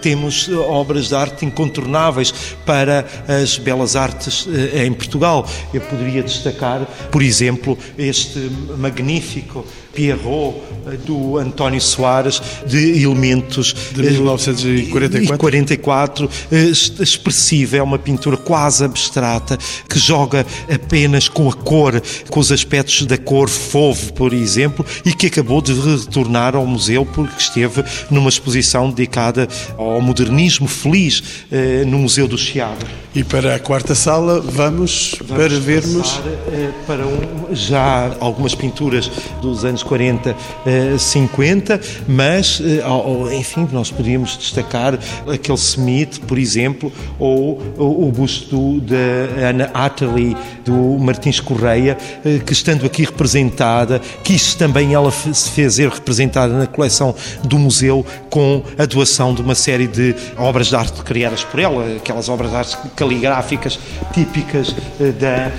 [0.00, 2.32] temos obras de arte incontornáveis
[2.64, 5.48] para as belas artes em Portugal.
[5.72, 8.38] Eu poderia destacar, por exemplo, este
[8.76, 15.38] magnífico Pierrot, eh, do António Soares, de elementos de 1944.
[15.38, 22.40] 44, eh, expressiva, é uma pintura quase abstrata que joga apenas com a cor, com
[22.40, 27.34] os aspectos da cor fove, por exemplo, e que acabou de retornar ao museu porque
[27.38, 32.86] esteve numa exposição dedicada ao modernismo feliz eh, no Museu do Chiado.
[33.14, 36.20] E para a quarta sala vamos, vamos para vermos
[36.86, 39.10] para um, já algumas pinturas
[39.42, 40.36] dos anos anos 40,
[40.98, 48.80] 50, eh, mas, eh, enfim, nós podíamos destacar aquele Smith, por exemplo, ou o busto
[48.80, 55.50] da Ana Atterley, do Martins Correia, eh, que estando aqui representada, quis também ela se
[55.50, 57.14] fazer representada na coleção
[57.44, 61.96] do museu com a doação de uma série de obras de arte criadas por ela,
[61.96, 63.78] aquelas obras de arte caligráficas
[64.12, 64.74] típicas
[65.18, 65.50] da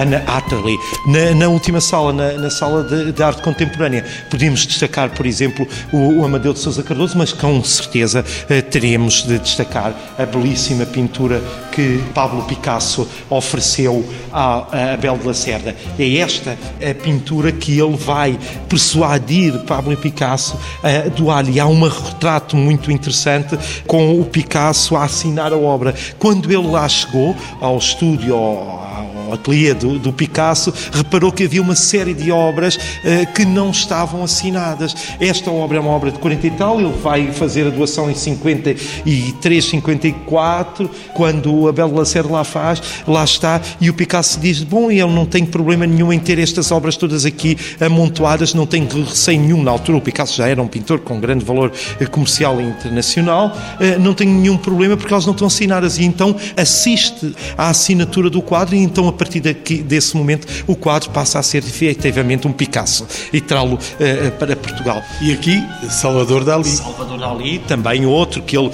[0.00, 0.76] Ana Atterley.
[1.06, 4.04] Na, na última sala, na, na sala de de arte contemporânea.
[4.30, 9.24] Podíamos destacar, por exemplo, o, o Amadeu de Sousa Cardoso, mas com certeza eh, teremos
[9.24, 15.74] de destacar a belíssima pintura que Pablo Picasso ofereceu a Abel de Lacerda.
[15.98, 21.58] É esta a pintura que ele vai persuadir Pablo Picasso a doar-lhe.
[21.58, 25.94] Há um retrato muito interessante com o Picasso a assinar a obra.
[26.18, 31.60] Quando ele lá chegou ao estúdio, ao, ao ateliê do, do, Picasso, reparou que havia
[31.60, 34.94] uma série de obras uh, que não estavam assinadas.
[35.20, 38.14] Esta obra é uma obra de 40 e tal, ele vai fazer a doação em
[38.14, 44.90] 53, 54, quando o Abel Lacerda lá faz, lá está, e o Picasso diz: Bom,
[44.90, 49.40] ele não tem problema nenhum em ter estas obras todas aqui amontoadas, não tem receio
[49.40, 49.62] nenhum.
[49.62, 53.48] Na altura, o Picasso já era um pintor com grande valor eh, comercial e internacional,
[53.48, 55.98] uh, não tem nenhum problema porque elas não estão assinadas.
[55.98, 61.10] E então assiste à assinatura do quadro, e então partir daqui, desse momento o quadro
[61.10, 65.02] passa a ser efetivamente um Picasso e trá-lo uh, para Portugal.
[65.20, 66.68] E aqui, Salvador Dali.
[66.68, 68.72] Salvador Dali, também outro que ele uh,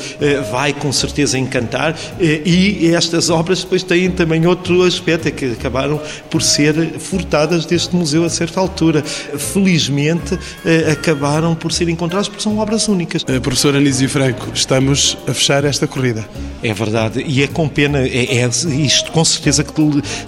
[0.51, 5.47] vai com certeza encantar, uh, e estas obras depois têm também outro aspecto, é que
[5.53, 9.03] acabaram por ser furtadas deste museu a certa altura.
[9.03, 10.39] Felizmente
[10.91, 13.25] acabaram por ser encontradas porque são obras únicas.
[13.43, 16.29] professor Anísio Franco, estamos a fechar esta corrida.
[16.63, 19.73] É verdade, e é com pena, é, é isto com certeza que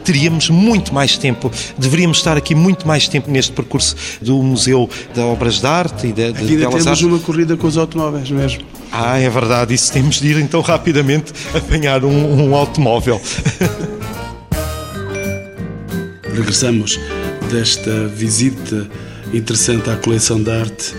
[0.06, 5.18] teríamos muito mais tempo, deveríamos estar aqui muito mais tempo neste percurso do Museu de
[5.20, 8.62] Obras de Arte e de, de Aqui Belas temos uma corrida com os automóveis mesmo.
[8.92, 13.20] Ah, é verdade, isso temos de ir então rapidamente apanhar um, um automóvel.
[16.32, 17.00] Regressamos
[17.50, 18.88] desta visita
[19.34, 20.94] interessante à coleção de arte.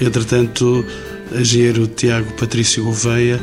[0.00, 0.86] Entretanto,
[1.34, 3.40] engenheiro Tiago Patrício Gouveia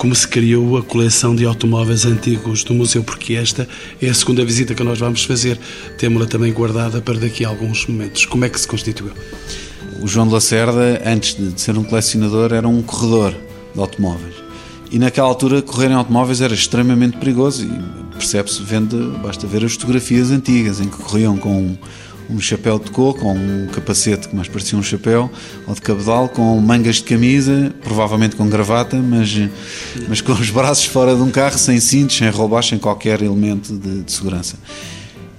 [0.00, 3.68] como se criou a coleção de automóveis antigos do museu, porque esta
[4.00, 5.60] é a segunda visita que nós vamos fazer.
[5.98, 8.24] Temos-la também guardada para daqui a alguns momentos.
[8.24, 9.12] Como é que se constituiu?
[10.00, 13.34] O João de Lacerda, antes de ser um colecionador, era um corredor
[13.74, 14.36] de automóveis.
[14.90, 19.74] E naquela altura, correr em automóveis era extremamente perigoso e percebe-se, vendo, basta ver as
[19.74, 21.76] fotografias antigas em que corriam com
[22.32, 25.30] um chapéu de coco, ou um capacete que mais parecia um chapéu,
[25.66, 29.36] ou de cabedal, com mangas de camisa, provavelmente com gravata, mas,
[30.08, 33.76] mas com os braços fora de um carro, sem cintos, sem roubar, sem qualquer elemento
[33.76, 34.56] de, de segurança.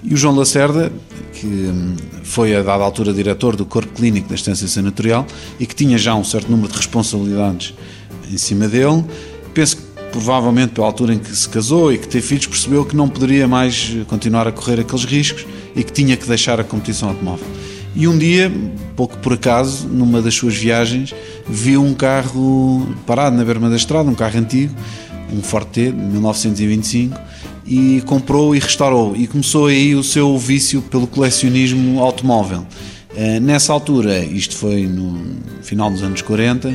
[0.02, 0.92] E o João Lacerda,
[1.32, 5.26] que hum, foi a dada altura diretor do Corpo Clínico da Estância Senatorial
[5.60, 7.74] e que tinha já um certo número de responsabilidades
[8.30, 9.04] em cima dele,
[9.54, 12.94] penso que provavelmente pela altura em que se casou e que teve filhos, percebeu que
[12.94, 17.10] não poderia mais continuar a correr aqueles riscos e que tinha que deixar a competição
[17.10, 17.46] automóvel.
[17.94, 18.50] E um dia,
[18.96, 21.14] pouco por acaso, numa das suas viagens,
[21.46, 24.74] viu um carro parado na berma da estrada, um carro antigo,
[25.30, 27.18] um Ford T de 1925,
[27.66, 29.14] e comprou e restaurou.
[29.14, 32.66] E começou aí o seu vício pelo colecionismo automóvel.
[33.14, 36.74] Eh, nessa altura, isto foi no final dos anos 40,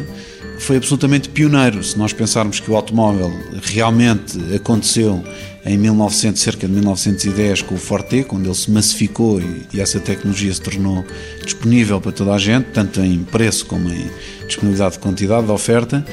[0.60, 1.84] foi absolutamente pioneiro.
[1.84, 3.32] Se nós pensarmos que o automóvel
[3.64, 5.24] realmente aconteceu
[5.68, 10.00] em 1900, cerca de 1910, com o Forte, quando ele se massificou e, e, essa
[10.00, 11.06] tecnologia se tornou
[11.44, 14.10] disponível para toda a gente, tanto em preço como em
[14.48, 16.06] disponibilidade de quantidade, de oferta.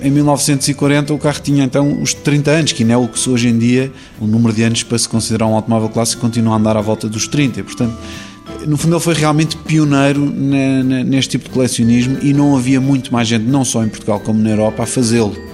[0.00, 3.48] Em 1940 o carro tinha então os 30 anos, que não é o que hoje
[3.48, 3.90] em dia
[4.20, 7.08] o número de anos para se considerar um automóvel clássico continua a andar à volta
[7.08, 7.64] dos 30.
[7.64, 7.96] Portanto,
[8.66, 13.26] no fundo ele foi realmente pioneiro neste tipo de colecionismo e não havia muito mais
[13.26, 15.47] gente, não só em Portugal como na Europa, a fazê-lo.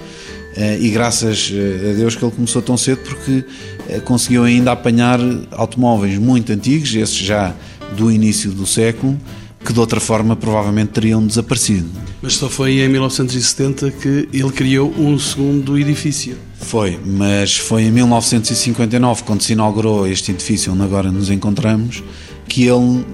[0.56, 3.44] Eh, e graças eh, a Deus que ele começou tão cedo porque
[3.88, 5.18] eh, conseguiu ainda apanhar
[5.50, 7.54] automóveis muito antigos, esses já
[7.96, 9.18] do início do século,
[9.64, 11.88] que de outra forma provavelmente teriam desaparecido.
[12.22, 16.36] Mas só foi em 1970 que ele criou um segundo edifício.
[16.56, 22.02] Foi, mas foi em 1959, quando se inaugurou este edifício onde agora nos encontramos,
[22.48, 23.04] que ele,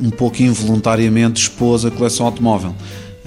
[0.00, 2.74] um pouco involuntariamente, expôs a coleção automóvel.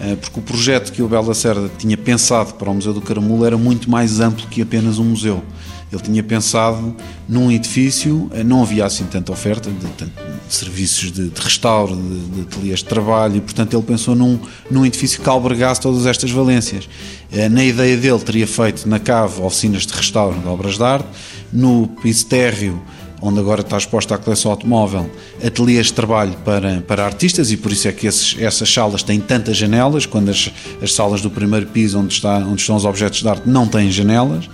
[0.01, 3.45] Eh, porque o projeto que o Bela Lacerda tinha pensado para o Museu do Caramulo
[3.45, 5.43] era muito mais amplo que apenas um museu.
[5.91, 6.95] Ele tinha pensado
[7.27, 10.11] num edifício, eh, não havia assim tanta oferta de, de
[10.47, 14.39] serviços de, de restauro, de, de ateliês de trabalho, e portanto ele pensou num,
[14.71, 16.87] num edifício que albergasse todas estas valências.
[17.29, 21.07] Eh, na ideia dele, teria feito na cave oficinas de restauro de obras de arte,
[21.51, 22.81] no piso térreo
[23.21, 25.09] onde agora está exposta a coleção automóvel,
[25.43, 29.19] ateliês de trabalho para, para artistas e por isso é que esses, essas salas têm
[29.19, 30.51] tantas janelas, quando as,
[30.81, 33.91] as salas do primeiro piso, onde, está, onde estão os objetos de arte, não têm
[33.91, 34.49] janelas,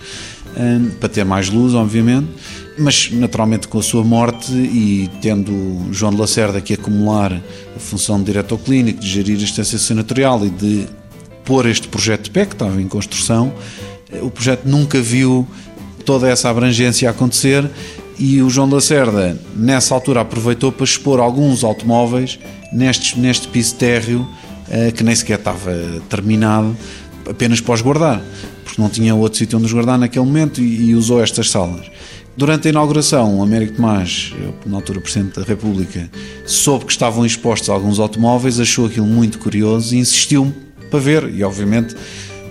[0.58, 2.28] um, para ter mais luz, obviamente.
[2.78, 8.20] Mas, naturalmente, com a sua morte e tendo João de Lacerda que acumular a função
[8.20, 10.88] de diretor clínico, de gerir a assistência senatorial e de
[11.46, 13.54] pôr este projeto de pé, que estava em construção,
[14.22, 15.48] o projeto nunca viu
[16.06, 17.70] toda essa abrangência acontecer
[18.18, 22.40] E o João Lacerda, nessa altura, aproveitou para expor alguns automóveis
[22.72, 24.28] neste, neste piso térreo
[24.70, 25.72] eh, que nem sequer estava
[26.10, 26.76] terminado,
[27.30, 28.22] apenas para os guardar,
[28.64, 31.86] porque não tinha outro sítio onde os guardar naquele momento e, e usou estas salas.
[32.38, 34.34] Durante a inauguração, o Américo Tomás,
[34.66, 36.10] na altura Presidente da República,
[36.46, 40.54] soube que estavam expostos alguns automóveis, achou aquilo muito curioso e insistiu
[40.92, 41.34] para ver.
[41.34, 41.96] E, obviamente,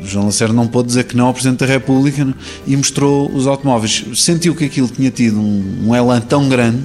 [0.04, 2.34] João Lacerda não pôde dizer que não ao Presidente da República
[2.66, 4.04] e mostrou os automóveis.
[4.14, 6.82] Sentiu que aquilo tinha tido um, um elan tão grande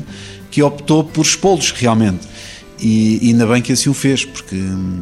[0.50, 2.28] que optou por expô-los realmente.
[2.80, 5.02] E, e, ainda bem que assim o fez, porque hum,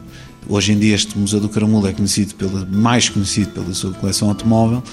[0.50, 4.30] hoje em dia este Museu do Caramulo é conhecido pela, mais conhecido pela sua coleção
[4.30, 4.84] automóvel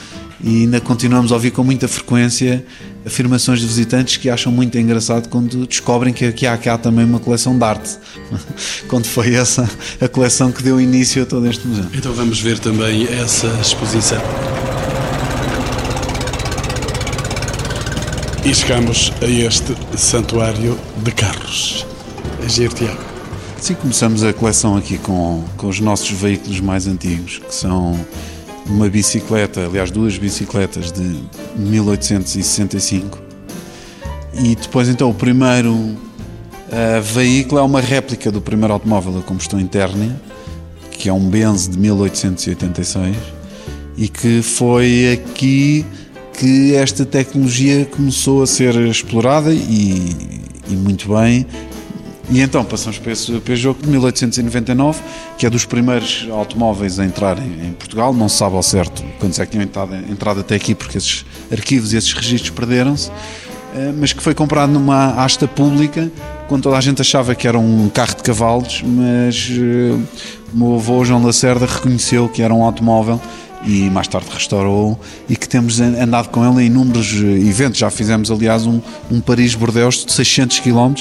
[0.43, 2.65] e ainda continuamos a ouvir com muita frequência
[3.07, 7.19] afirmações de visitantes que acham muito engraçado quando descobrem que aqui há cá também uma
[7.19, 7.99] coleção de arte.
[8.89, 9.69] quando foi essa
[10.01, 11.87] a coleção que deu início a todo este museu.
[11.95, 14.21] Então vamos ver também essa exposição.
[18.45, 21.87] E chegamos a este santuário de carros.
[22.45, 23.14] Agir Tiago.
[23.65, 27.99] Sim, começamos a coleção aqui com, com os nossos veículos mais antigos, que são
[28.67, 31.19] uma bicicleta, aliás, duas bicicletas de
[31.57, 33.19] 1865.
[34.35, 35.97] E depois, então, o primeiro uh,
[37.03, 40.15] veículo é uma réplica do primeiro automóvel a combustão interna,
[40.91, 43.17] que é um Benz de 1886,
[43.97, 45.87] e que foi aqui
[46.35, 51.47] que esta tecnologia começou a ser explorada e, e muito bem
[52.31, 55.01] e então passamos para esse Peugeot de 1899,
[55.37, 58.15] que é dos primeiros automóveis a entrar em, em Portugal.
[58.15, 61.25] Não se sabe ao certo quando é que tinham entrado, entrado até aqui, porque esses
[61.53, 63.11] arquivos e esses registros perderam-se,
[63.75, 66.11] eh, mas que foi comprado numa asta pública,
[66.49, 70.01] quando toda a gente achava que era um carro de cavalos, mas uh,
[70.53, 73.21] o meu avô João Lacerda reconheceu que era um automóvel
[73.67, 74.99] e mais tarde restaurou
[75.29, 77.79] e que temos andado com ele em inúmeros eh, eventos.
[77.79, 80.95] Já fizemos, aliás, um, um Paris-Bordeaux de 600 km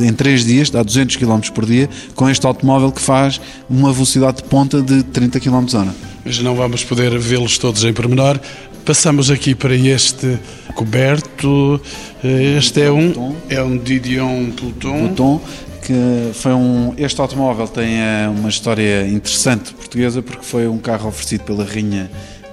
[0.00, 4.38] em 3 dias, dá 200 km por dia, com este automóvel que faz uma velocidade
[4.38, 5.94] de ponta de 30 km hora.
[6.24, 8.40] Mas não vamos poder vê-los todos em pormenor.
[8.84, 10.38] Passamos aqui para este
[10.74, 11.80] coberto.
[12.24, 15.08] Eh, este é um, é um Didion Pluton.
[15.08, 15.40] Pluton
[15.88, 16.92] que foi um.
[16.98, 22.10] Este automóvel tem eh, uma história interessante portuguesa porque foi um carro oferecido pela rainha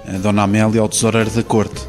[0.08, 1.82] eh, Dona Amélia ao tesoureiro da corte.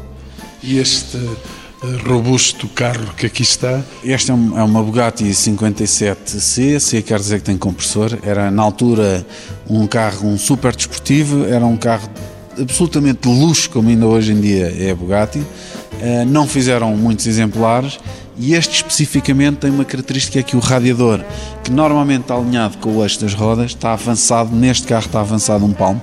[0.62, 3.82] E este eh, robusto carro que aqui está?
[4.04, 8.18] Este é, é uma Bugatti 57C, C quer dizer que tem compressor.
[8.22, 9.26] Era na altura
[9.70, 12.10] um carro um super desportivo, era um carro
[12.60, 15.42] absolutamente de luxo, como ainda hoje em dia é a Bugatti.
[16.28, 17.98] Não fizeram muitos exemplares
[18.38, 21.20] e este especificamente tem uma característica é que o radiador,
[21.64, 25.64] que normalmente está alinhado com o eixo das rodas, está avançado, neste carro está avançado
[25.64, 26.00] um palmo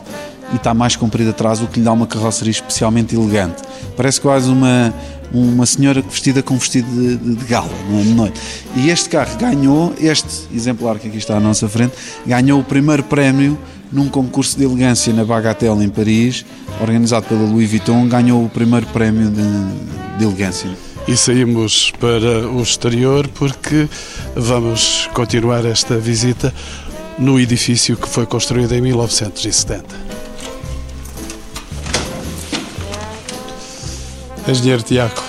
[0.52, 3.64] e está mais comprido atrás, o que lhe dá uma carroceria especialmente elegante.
[3.96, 4.94] Parece quase uma,
[5.34, 8.04] uma senhora vestida com vestido de, de, de gala, não é?
[8.04, 8.40] noite.
[8.76, 11.94] E este carro ganhou, este exemplar que aqui está à nossa frente,
[12.28, 13.58] ganhou o primeiro prémio
[13.92, 16.46] num concurso de elegância na Bagatelle, em Paris,
[16.82, 20.70] organizado pela Louis Vuitton, ganhou o primeiro prémio de, de elegância
[21.08, 23.88] e saímos para o exterior porque
[24.36, 26.54] vamos continuar esta visita
[27.18, 29.84] no edifício que foi construído em 1970.
[34.48, 35.24] Engenheiro Tiago.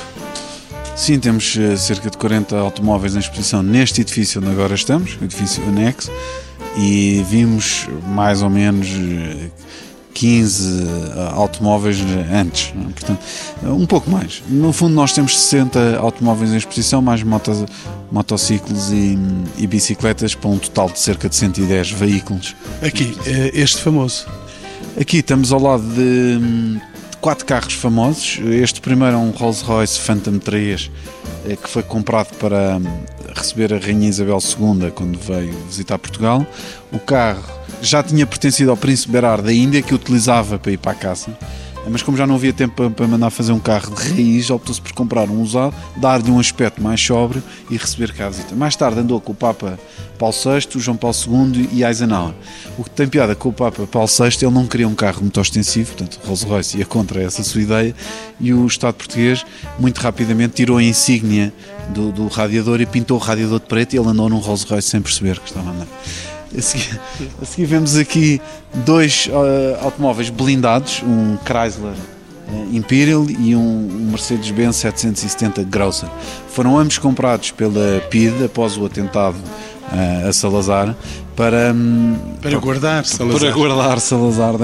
[0.95, 5.25] Sim, temos eh, cerca de 40 automóveis em exposição neste edifício onde agora estamos, o
[5.25, 6.11] edifício anexo,
[6.77, 9.51] e vimos mais ou menos eh,
[10.17, 11.99] 15 eh, automóveis
[12.33, 12.91] antes, é?
[12.91, 13.21] portanto,
[13.65, 14.43] um pouco mais.
[14.49, 17.67] No fundo, nós temos 60 automóveis em exposição, mais motos,
[18.11, 19.19] motociclos e,
[19.59, 22.57] e, bicicletas, para um total de cerca de 110 veículos.
[22.81, 24.27] Aqui, eh, este famoso.
[24.99, 26.81] Aqui estamos ao lado de hum,
[27.21, 28.41] quatro carros famosos.
[28.43, 30.91] Este primeiro é um Rolls-Royce Phantom 3,
[31.47, 36.47] eh, que foi comprado para hum, receber a Rainha Isabel II quando veio visitar Portugal.
[36.91, 40.93] O carro já tinha pertencido ao príncipe Berard da Índia, que utilizava para ir para
[40.93, 41.37] a caça.
[41.89, 44.93] Mas como já não havia tempo para mandar fazer um carro de raiz, optou-se por
[44.93, 48.57] comprar um usado, dar-lhe um aspecto mais sóbrio e receber cá a visita.
[48.57, 49.79] Mais tarde andou com o Papa
[50.19, 51.17] Paulo VI, João Paulo
[51.55, 52.35] II e Eisenhower.
[52.77, 55.41] O que tem piada com o Papa Paulo VI, ele não queria um carro muito
[55.41, 57.95] ostensivo, portanto Rolls-Royce ia contra essa sua ideia,
[58.41, 59.45] e o Estado português
[59.79, 61.53] muito rapidamente tirou a insígnia
[61.91, 65.01] do, do radiador e pintou o radiador de preto e ele andou num Rolls-Royce sem
[65.01, 65.87] perceber que estava a andar.
[66.57, 67.01] A seguir,
[67.41, 68.41] a seguir vemos aqui
[68.85, 76.09] dois uh, automóveis blindados, um Chrysler uh, Imperial e um, um Mercedes-Benz 770 Grosser.
[76.49, 79.37] Foram ambos comprados pela PID após o atentado
[80.29, 80.97] a Salazar
[81.37, 83.41] para, hum, para guardar Salazar.
[83.41, 84.55] Para guardar Salazar.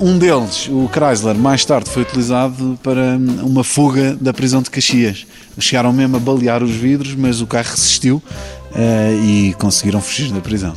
[0.00, 4.70] Um deles, o Chrysler, mais tarde foi utilizado para hum, uma fuga da prisão de
[4.70, 5.26] Caxias.
[5.58, 8.63] Chegaram mesmo a balear os vidros, mas o carro resistiu uh,
[9.22, 10.74] e conseguiram fugir da prisão.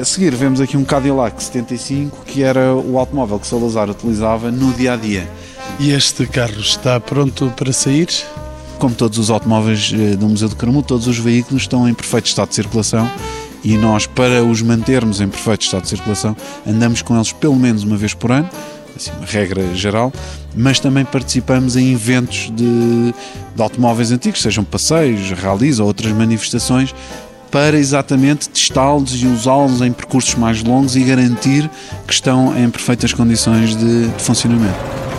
[0.00, 4.72] A seguir, vemos aqui um Cadillac 75, que era o automóvel que Salazar utilizava no
[4.74, 5.28] dia a dia.
[5.78, 8.08] E este carro está pronto para sair?
[8.78, 12.26] Como todos os automóveis eh, do Museu do Caramulo, todos os veículos estão em perfeito
[12.26, 13.10] estado de circulação
[13.62, 16.36] e nós, para os mantermos em perfeito estado de circulação,
[16.66, 18.48] andamos com eles pelo menos uma vez por ano,
[19.00, 20.12] assim, uma regra geral,
[20.54, 23.14] mas também participamos em eventos de,
[23.54, 26.94] de automóveis antigos, sejam passeios, ralis ou outras manifestações,
[27.50, 31.68] para exatamente testá-los e usá-los em percursos mais longos e garantir
[32.06, 35.09] que estão em perfeitas condições de, de funcionamento.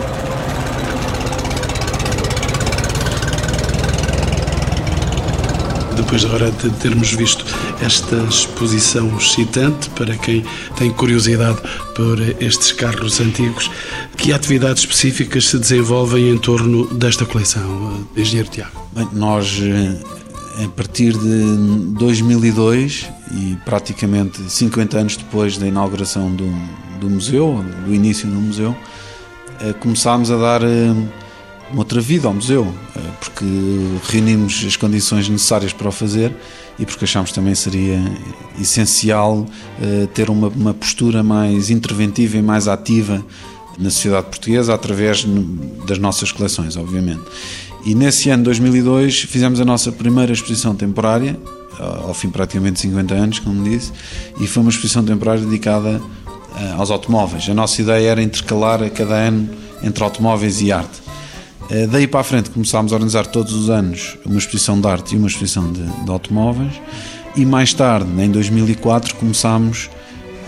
[6.11, 7.45] Depois agora de termos visto
[7.81, 10.43] esta exposição excitante para quem
[10.75, 11.57] tem curiosidade
[11.95, 13.71] por estes carros antigos,
[14.17, 18.89] que atividades específicas se desenvolvem em torno desta coleção, Engenheiro Tiago?
[18.91, 21.45] Bem, nós, eh, a partir de
[21.93, 26.53] 2002 e praticamente 50 anos depois da inauguração do,
[26.99, 28.75] do museu, do início do museu,
[29.61, 30.93] eh, começámos a dar eh,
[31.71, 33.45] uma outra vida ao museu, eh, porque
[34.09, 36.33] reunimos as condições necessárias para o fazer
[36.77, 37.99] e porque achamos também seria
[38.59, 39.45] essencial
[39.81, 43.23] eh, ter uma, uma postura mais interventiva e mais ativa
[43.77, 45.25] na sociedade portuguesa através
[45.87, 47.21] das nossas coleções, obviamente.
[47.85, 51.39] E nesse ano 2002 fizemos a nossa primeira exposição temporária,
[51.79, 53.91] ao fim praticamente 50 anos, como disse,
[54.39, 55.99] e foi uma exposição temporária dedicada
[56.57, 57.49] eh, aos automóveis.
[57.49, 59.49] A nossa ideia era intercalar a cada ano
[59.81, 61.00] entre automóveis e arte.
[61.71, 65.15] Eh, daí para a frente começámos a organizar todos os anos uma exposição de arte
[65.15, 66.73] e uma exposição de, de automóveis
[67.33, 69.89] e mais tarde, em 2004, começámos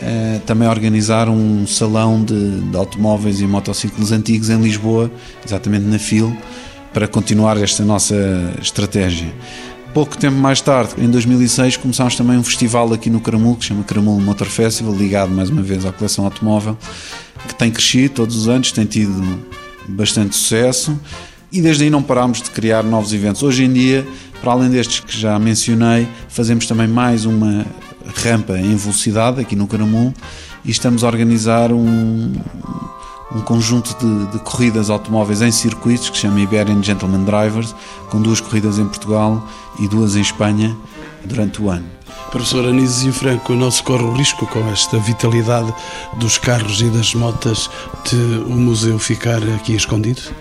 [0.01, 5.09] eh, também a organizar um salão de, de, automóveis e motociclos antigos em Lisboa,
[5.45, 6.35] exatamente na FIL,
[6.93, 8.15] para continuar esta nossa
[8.61, 9.33] estratégia.
[9.93, 13.69] Pouco tempo mais tarde, em 2006, começámos também um festival aqui no Caramulo, que se
[13.69, 16.77] chama Caramulo Motor Festival, ligado mais uma vez à coleção automóvel,
[17.47, 19.13] que tem crescido todos os anos, tem tido
[19.87, 20.99] bastante sucesso
[21.51, 23.43] e desde aí não parámos de criar novos eventos.
[23.43, 24.05] Hoje em dia,
[24.41, 27.65] para além destes que já mencionei, fazemos também mais uma
[28.23, 30.13] rampa em velocidade aqui no Caramulo
[30.65, 32.33] e estamos a organizar um,
[33.35, 37.75] um conjunto de, de, corridas automóveis em circuitos que se chama Iberian Gentleman Drivers,
[38.09, 39.47] com duas corridas em Portugal
[39.79, 40.75] e duas em Espanha
[41.25, 41.85] durante o ano.
[42.33, 45.71] Professor Anísio Franco, não se corre o risco com esta vitalidade
[46.17, 47.69] dos carros e das motas
[48.09, 48.15] de
[48.47, 50.33] o museu ficar aqui escondido?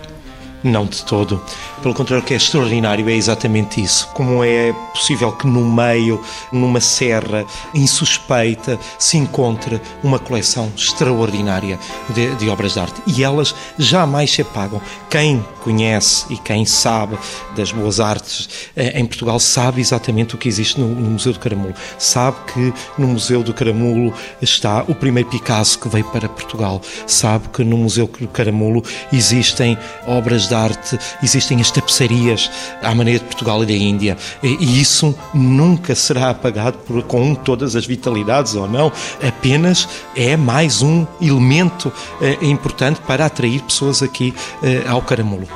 [0.63, 1.43] Não de todo.
[1.81, 4.07] Pelo contrário, o que é extraordinário é exatamente isso.
[4.13, 6.21] Como é possível que no meio,
[6.53, 11.77] numa serra insuspeita, se encontre uma coleção extraordinária
[12.09, 14.81] de, de, obras de arte e elas jamais se apagam.
[15.09, 17.17] Quem conhece e quem sabe
[17.55, 21.39] das boas artes eh, em Portugal sabe exatamente o que existe no, no Museu do
[21.39, 21.73] Caramulo.
[21.97, 26.81] Sabe que no Museu do Caramulo está o primeiro Picasso que veio para Portugal.
[27.05, 32.49] Sabe que no Museu do Caramulo existem obras de arte, existem as tapeçarias
[32.81, 34.17] à maneira de Portugal e da Índia.
[34.41, 38.91] E isso nunca será apagado por, com todas as vitalidades ou não,
[39.25, 41.91] apenas é mais um elemento
[42.21, 45.47] eh, importante para atrair pessoas aqui eh, ao Caramulo.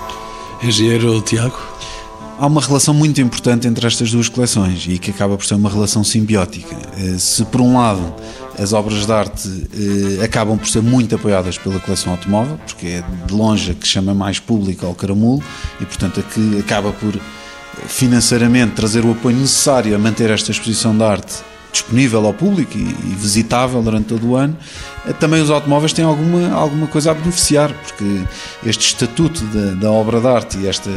[0.63, 1.57] Engenheiro Tiago?
[2.39, 5.69] Há uma relação muito importante entre estas duas coleções e que acaba por ser uma
[5.69, 6.75] relação simbiótica.
[6.97, 8.13] Eh, se, por um lado,
[8.59, 13.03] as obras de arte eh, acabam por ser muito apoiadas pela coleção automóvel, porque é
[13.25, 15.43] de longe a que chama mais público ao caramulo
[15.79, 17.13] e, portanto, a que acaba por
[17.87, 21.35] financeiramente trazer o apoio necessário a manter esta exposição de arte
[21.71, 24.57] disponível ao público e, e visitável durante todo o ano,
[25.05, 28.23] eh, também os automóveis têm alguma, alguma coisa a beneficiar, porque
[28.65, 30.89] este estatuto da, da obra de arte e esta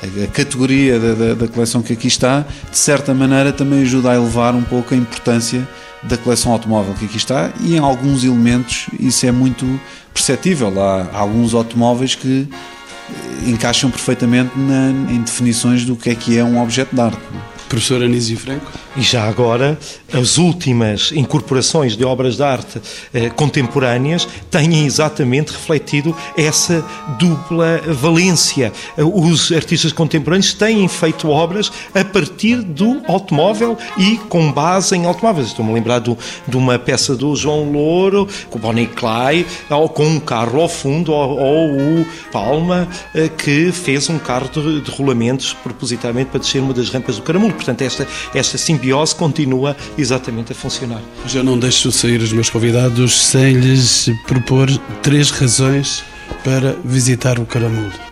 [0.00, 4.14] a categoria da, da, da coleção que aqui está, de certa maneira também ajuda a
[4.14, 5.66] elevar um pouco a importância
[6.02, 9.80] da coleção automóvel que aqui está e em alguns elementos isso é muito
[10.14, 10.72] perceptível.
[10.80, 16.44] Há, alguns automóveis que eh, encaixam perfeitamente na, em definições do que é que é
[16.44, 17.20] um objeto de arte.
[17.68, 18.70] Professor Anísio Franco?
[18.98, 19.78] E já agora,
[20.12, 22.82] as últimas incorporações de obras de arte
[23.14, 26.84] eh, contemporâneas têm exatamente refletido essa
[27.16, 28.72] dupla valência.
[28.96, 35.46] Os artistas contemporâneos têm feito obras a partir do automóvel e com base em automóveis.
[35.46, 36.18] Estou-me a lembrar do,
[36.48, 41.12] de uma peça do João Louro, com Bonnie Clyde, ou com um carro ao fundo,
[41.12, 46.60] ou, ou o Palma, eh, que fez um carro de, de rolamentos propositadamente para descer
[46.60, 47.54] uma das rampas do Caramulo.
[47.54, 51.02] Portanto, esta, esta simbiose simbiose continua exatamente a funcionar.
[51.26, 54.68] Já não deixo sair os meus convidados sem lhes propor
[55.02, 56.02] três razões
[56.42, 58.07] para visitar o Caramulo.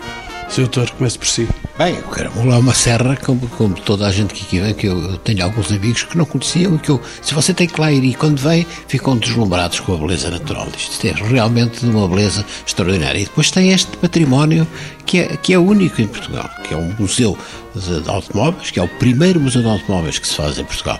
[0.48, 0.62] Sr.
[0.62, 1.48] Doutor, comece por si.
[1.78, 4.86] Bem, o Caramulo é uma serra, como, como, toda a gente que aqui vem, que
[4.86, 7.78] eu, eu, tenho alguns amigos que não conheciam e que eu, se você tem que
[7.78, 10.66] lá ir e quando vem, ficam deslumbrados com a beleza natural.
[10.74, 13.18] Isto é realmente uma beleza extraordinária.
[13.18, 14.66] E depois tem este património
[15.04, 17.36] que é, que é único em Portugal, que é um museu
[17.74, 20.98] de automóveis, que é o primeiro museu de automóveis que se faz em Portugal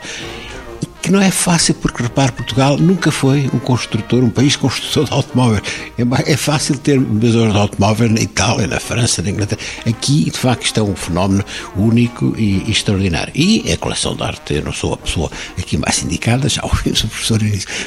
[1.06, 5.12] que não é fácil, porque repare, Portugal nunca foi um construtor, um país construtor de
[5.12, 5.62] automóveis.
[5.96, 9.60] É, é fácil ter museus de automóveis na Itália, na França, na Inglaterra.
[9.86, 11.44] Aqui, de facto, isto é um fenómeno
[11.76, 13.32] único e, e extraordinário.
[13.36, 17.04] E a coleção de arte, eu não sou a pessoa aqui mais indicada, já ouvimos
[17.04, 17.40] o professor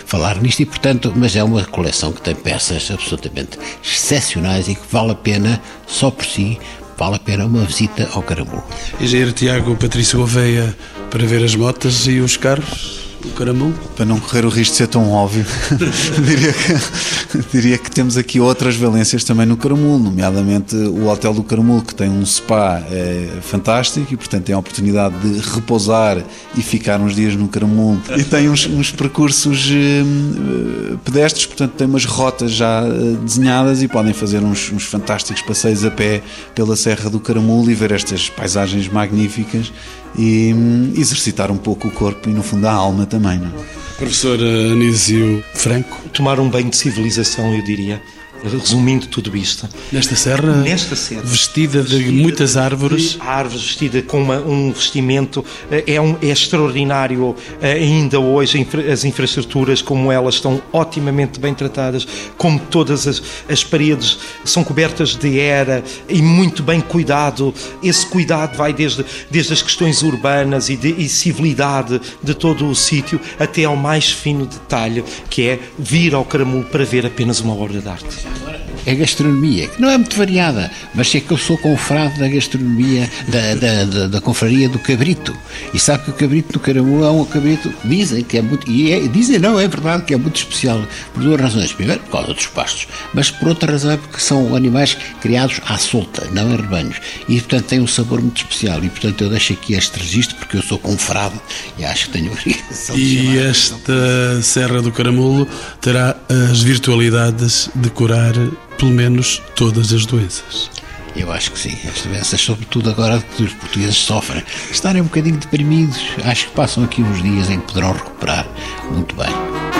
[0.06, 4.88] falar nisto, e portanto, mas é uma coleção que tem peças absolutamente excepcionais e que
[4.90, 6.58] vale a pena, só por si,
[6.98, 8.64] vale a pena uma visita ao Caramulo.
[8.98, 10.74] Engenheiro Tiago Patrício Oveia,
[11.12, 13.09] para ver as motas e os carros?
[13.26, 13.74] O caramulo?
[13.96, 15.46] Para não correr o risco de ser tão óbvio,
[16.24, 21.44] diria, que, diria que temos aqui outras valências também no caramulo, nomeadamente o Hotel do
[21.44, 26.24] Caramulo, que tem um spa é, fantástico e, portanto, tem a oportunidade de repousar
[26.56, 28.02] e ficar uns dias no caramulo.
[28.18, 33.88] E tem uns, uns percursos eh, pedestres, portanto, tem umas rotas já eh, desenhadas e
[33.88, 36.22] podem fazer uns, uns fantásticos passeios a pé
[36.56, 39.72] pela Serra do Caramulo e ver estas paisagens magníficas
[40.18, 43.40] e hum, exercitar um pouco o corpo e, no fundo, a alma também.
[43.40, 43.48] Não?
[43.48, 43.80] É?
[43.98, 45.98] Professor Anísio Franco.
[46.14, 48.02] Tomar um banho de civilização, eu diria
[48.44, 49.68] resumindo tudo isto.
[49.92, 50.54] Nesta serra?
[50.56, 51.22] Nesta serra.
[51.24, 53.12] Vestida de vestida muitas árvores?
[53.12, 55.44] De árvores, vestida com uma, um vestimento.
[55.72, 61.54] Eh, é, um, é extraordinário eh, ainda hoje as infraestruturas, como elas estão otimamente bem
[61.54, 67.54] tratadas, como todas as, as paredes são cobertas de era e muito bem cuidado.
[67.84, 72.76] Esse cuidado vai desde, desde as questões urbanas e, de, e civilidade de todo o
[72.76, 77.54] sítio até ao mais fino detalhe, que é vir ao Caramulo para ver apenas uma
[77.54, 78.69] obra de arte Athletic.
[78.86, 83.10] É gastronomia, que não é muito variada, mas é que eu sou confrade da gastronomia,
[83.28, 85.36] da, da, da, da, confraria do cabrito.
[85.74, 88.92] E sabe que o cabrito do Caramu é um cabrito, dizem que é muito, e
[88.92, 90.82] é, dizem não, é verdade que é muito especial,
[91.14, 91.72] por duas razões.
[91.72, 95.78] Primeiro, por causa dos pastos, mas por outra razão é porque são animais criados à
[95.78, 96.98] solta, não em rebanhos.
[97.28, 98.84] E, portanto, tem um sabor muito especial.
[98.84, 101.36] E, portanto, eu deixo aqui este registro porque eu sou confrade
[101.78, 105.48] e acho que tenho obrigação E esta Serra do Caramulo
[105.82, 106.16] terá
[106.52, 108.34] as virtualidades de curar
[108.80, 110.72] pelo menos todas as doenças.
[111.16, 111.78] Eu acho que sim.
[111.88, 116.84] As doenças, sobretudo agora que os portugueses sofrem, estarem um bocadinho deprimidos, acho que passam
[116.86, 118.48] aqui uns dias em que poderão recuperar
[118.92, 119.79] muito bem.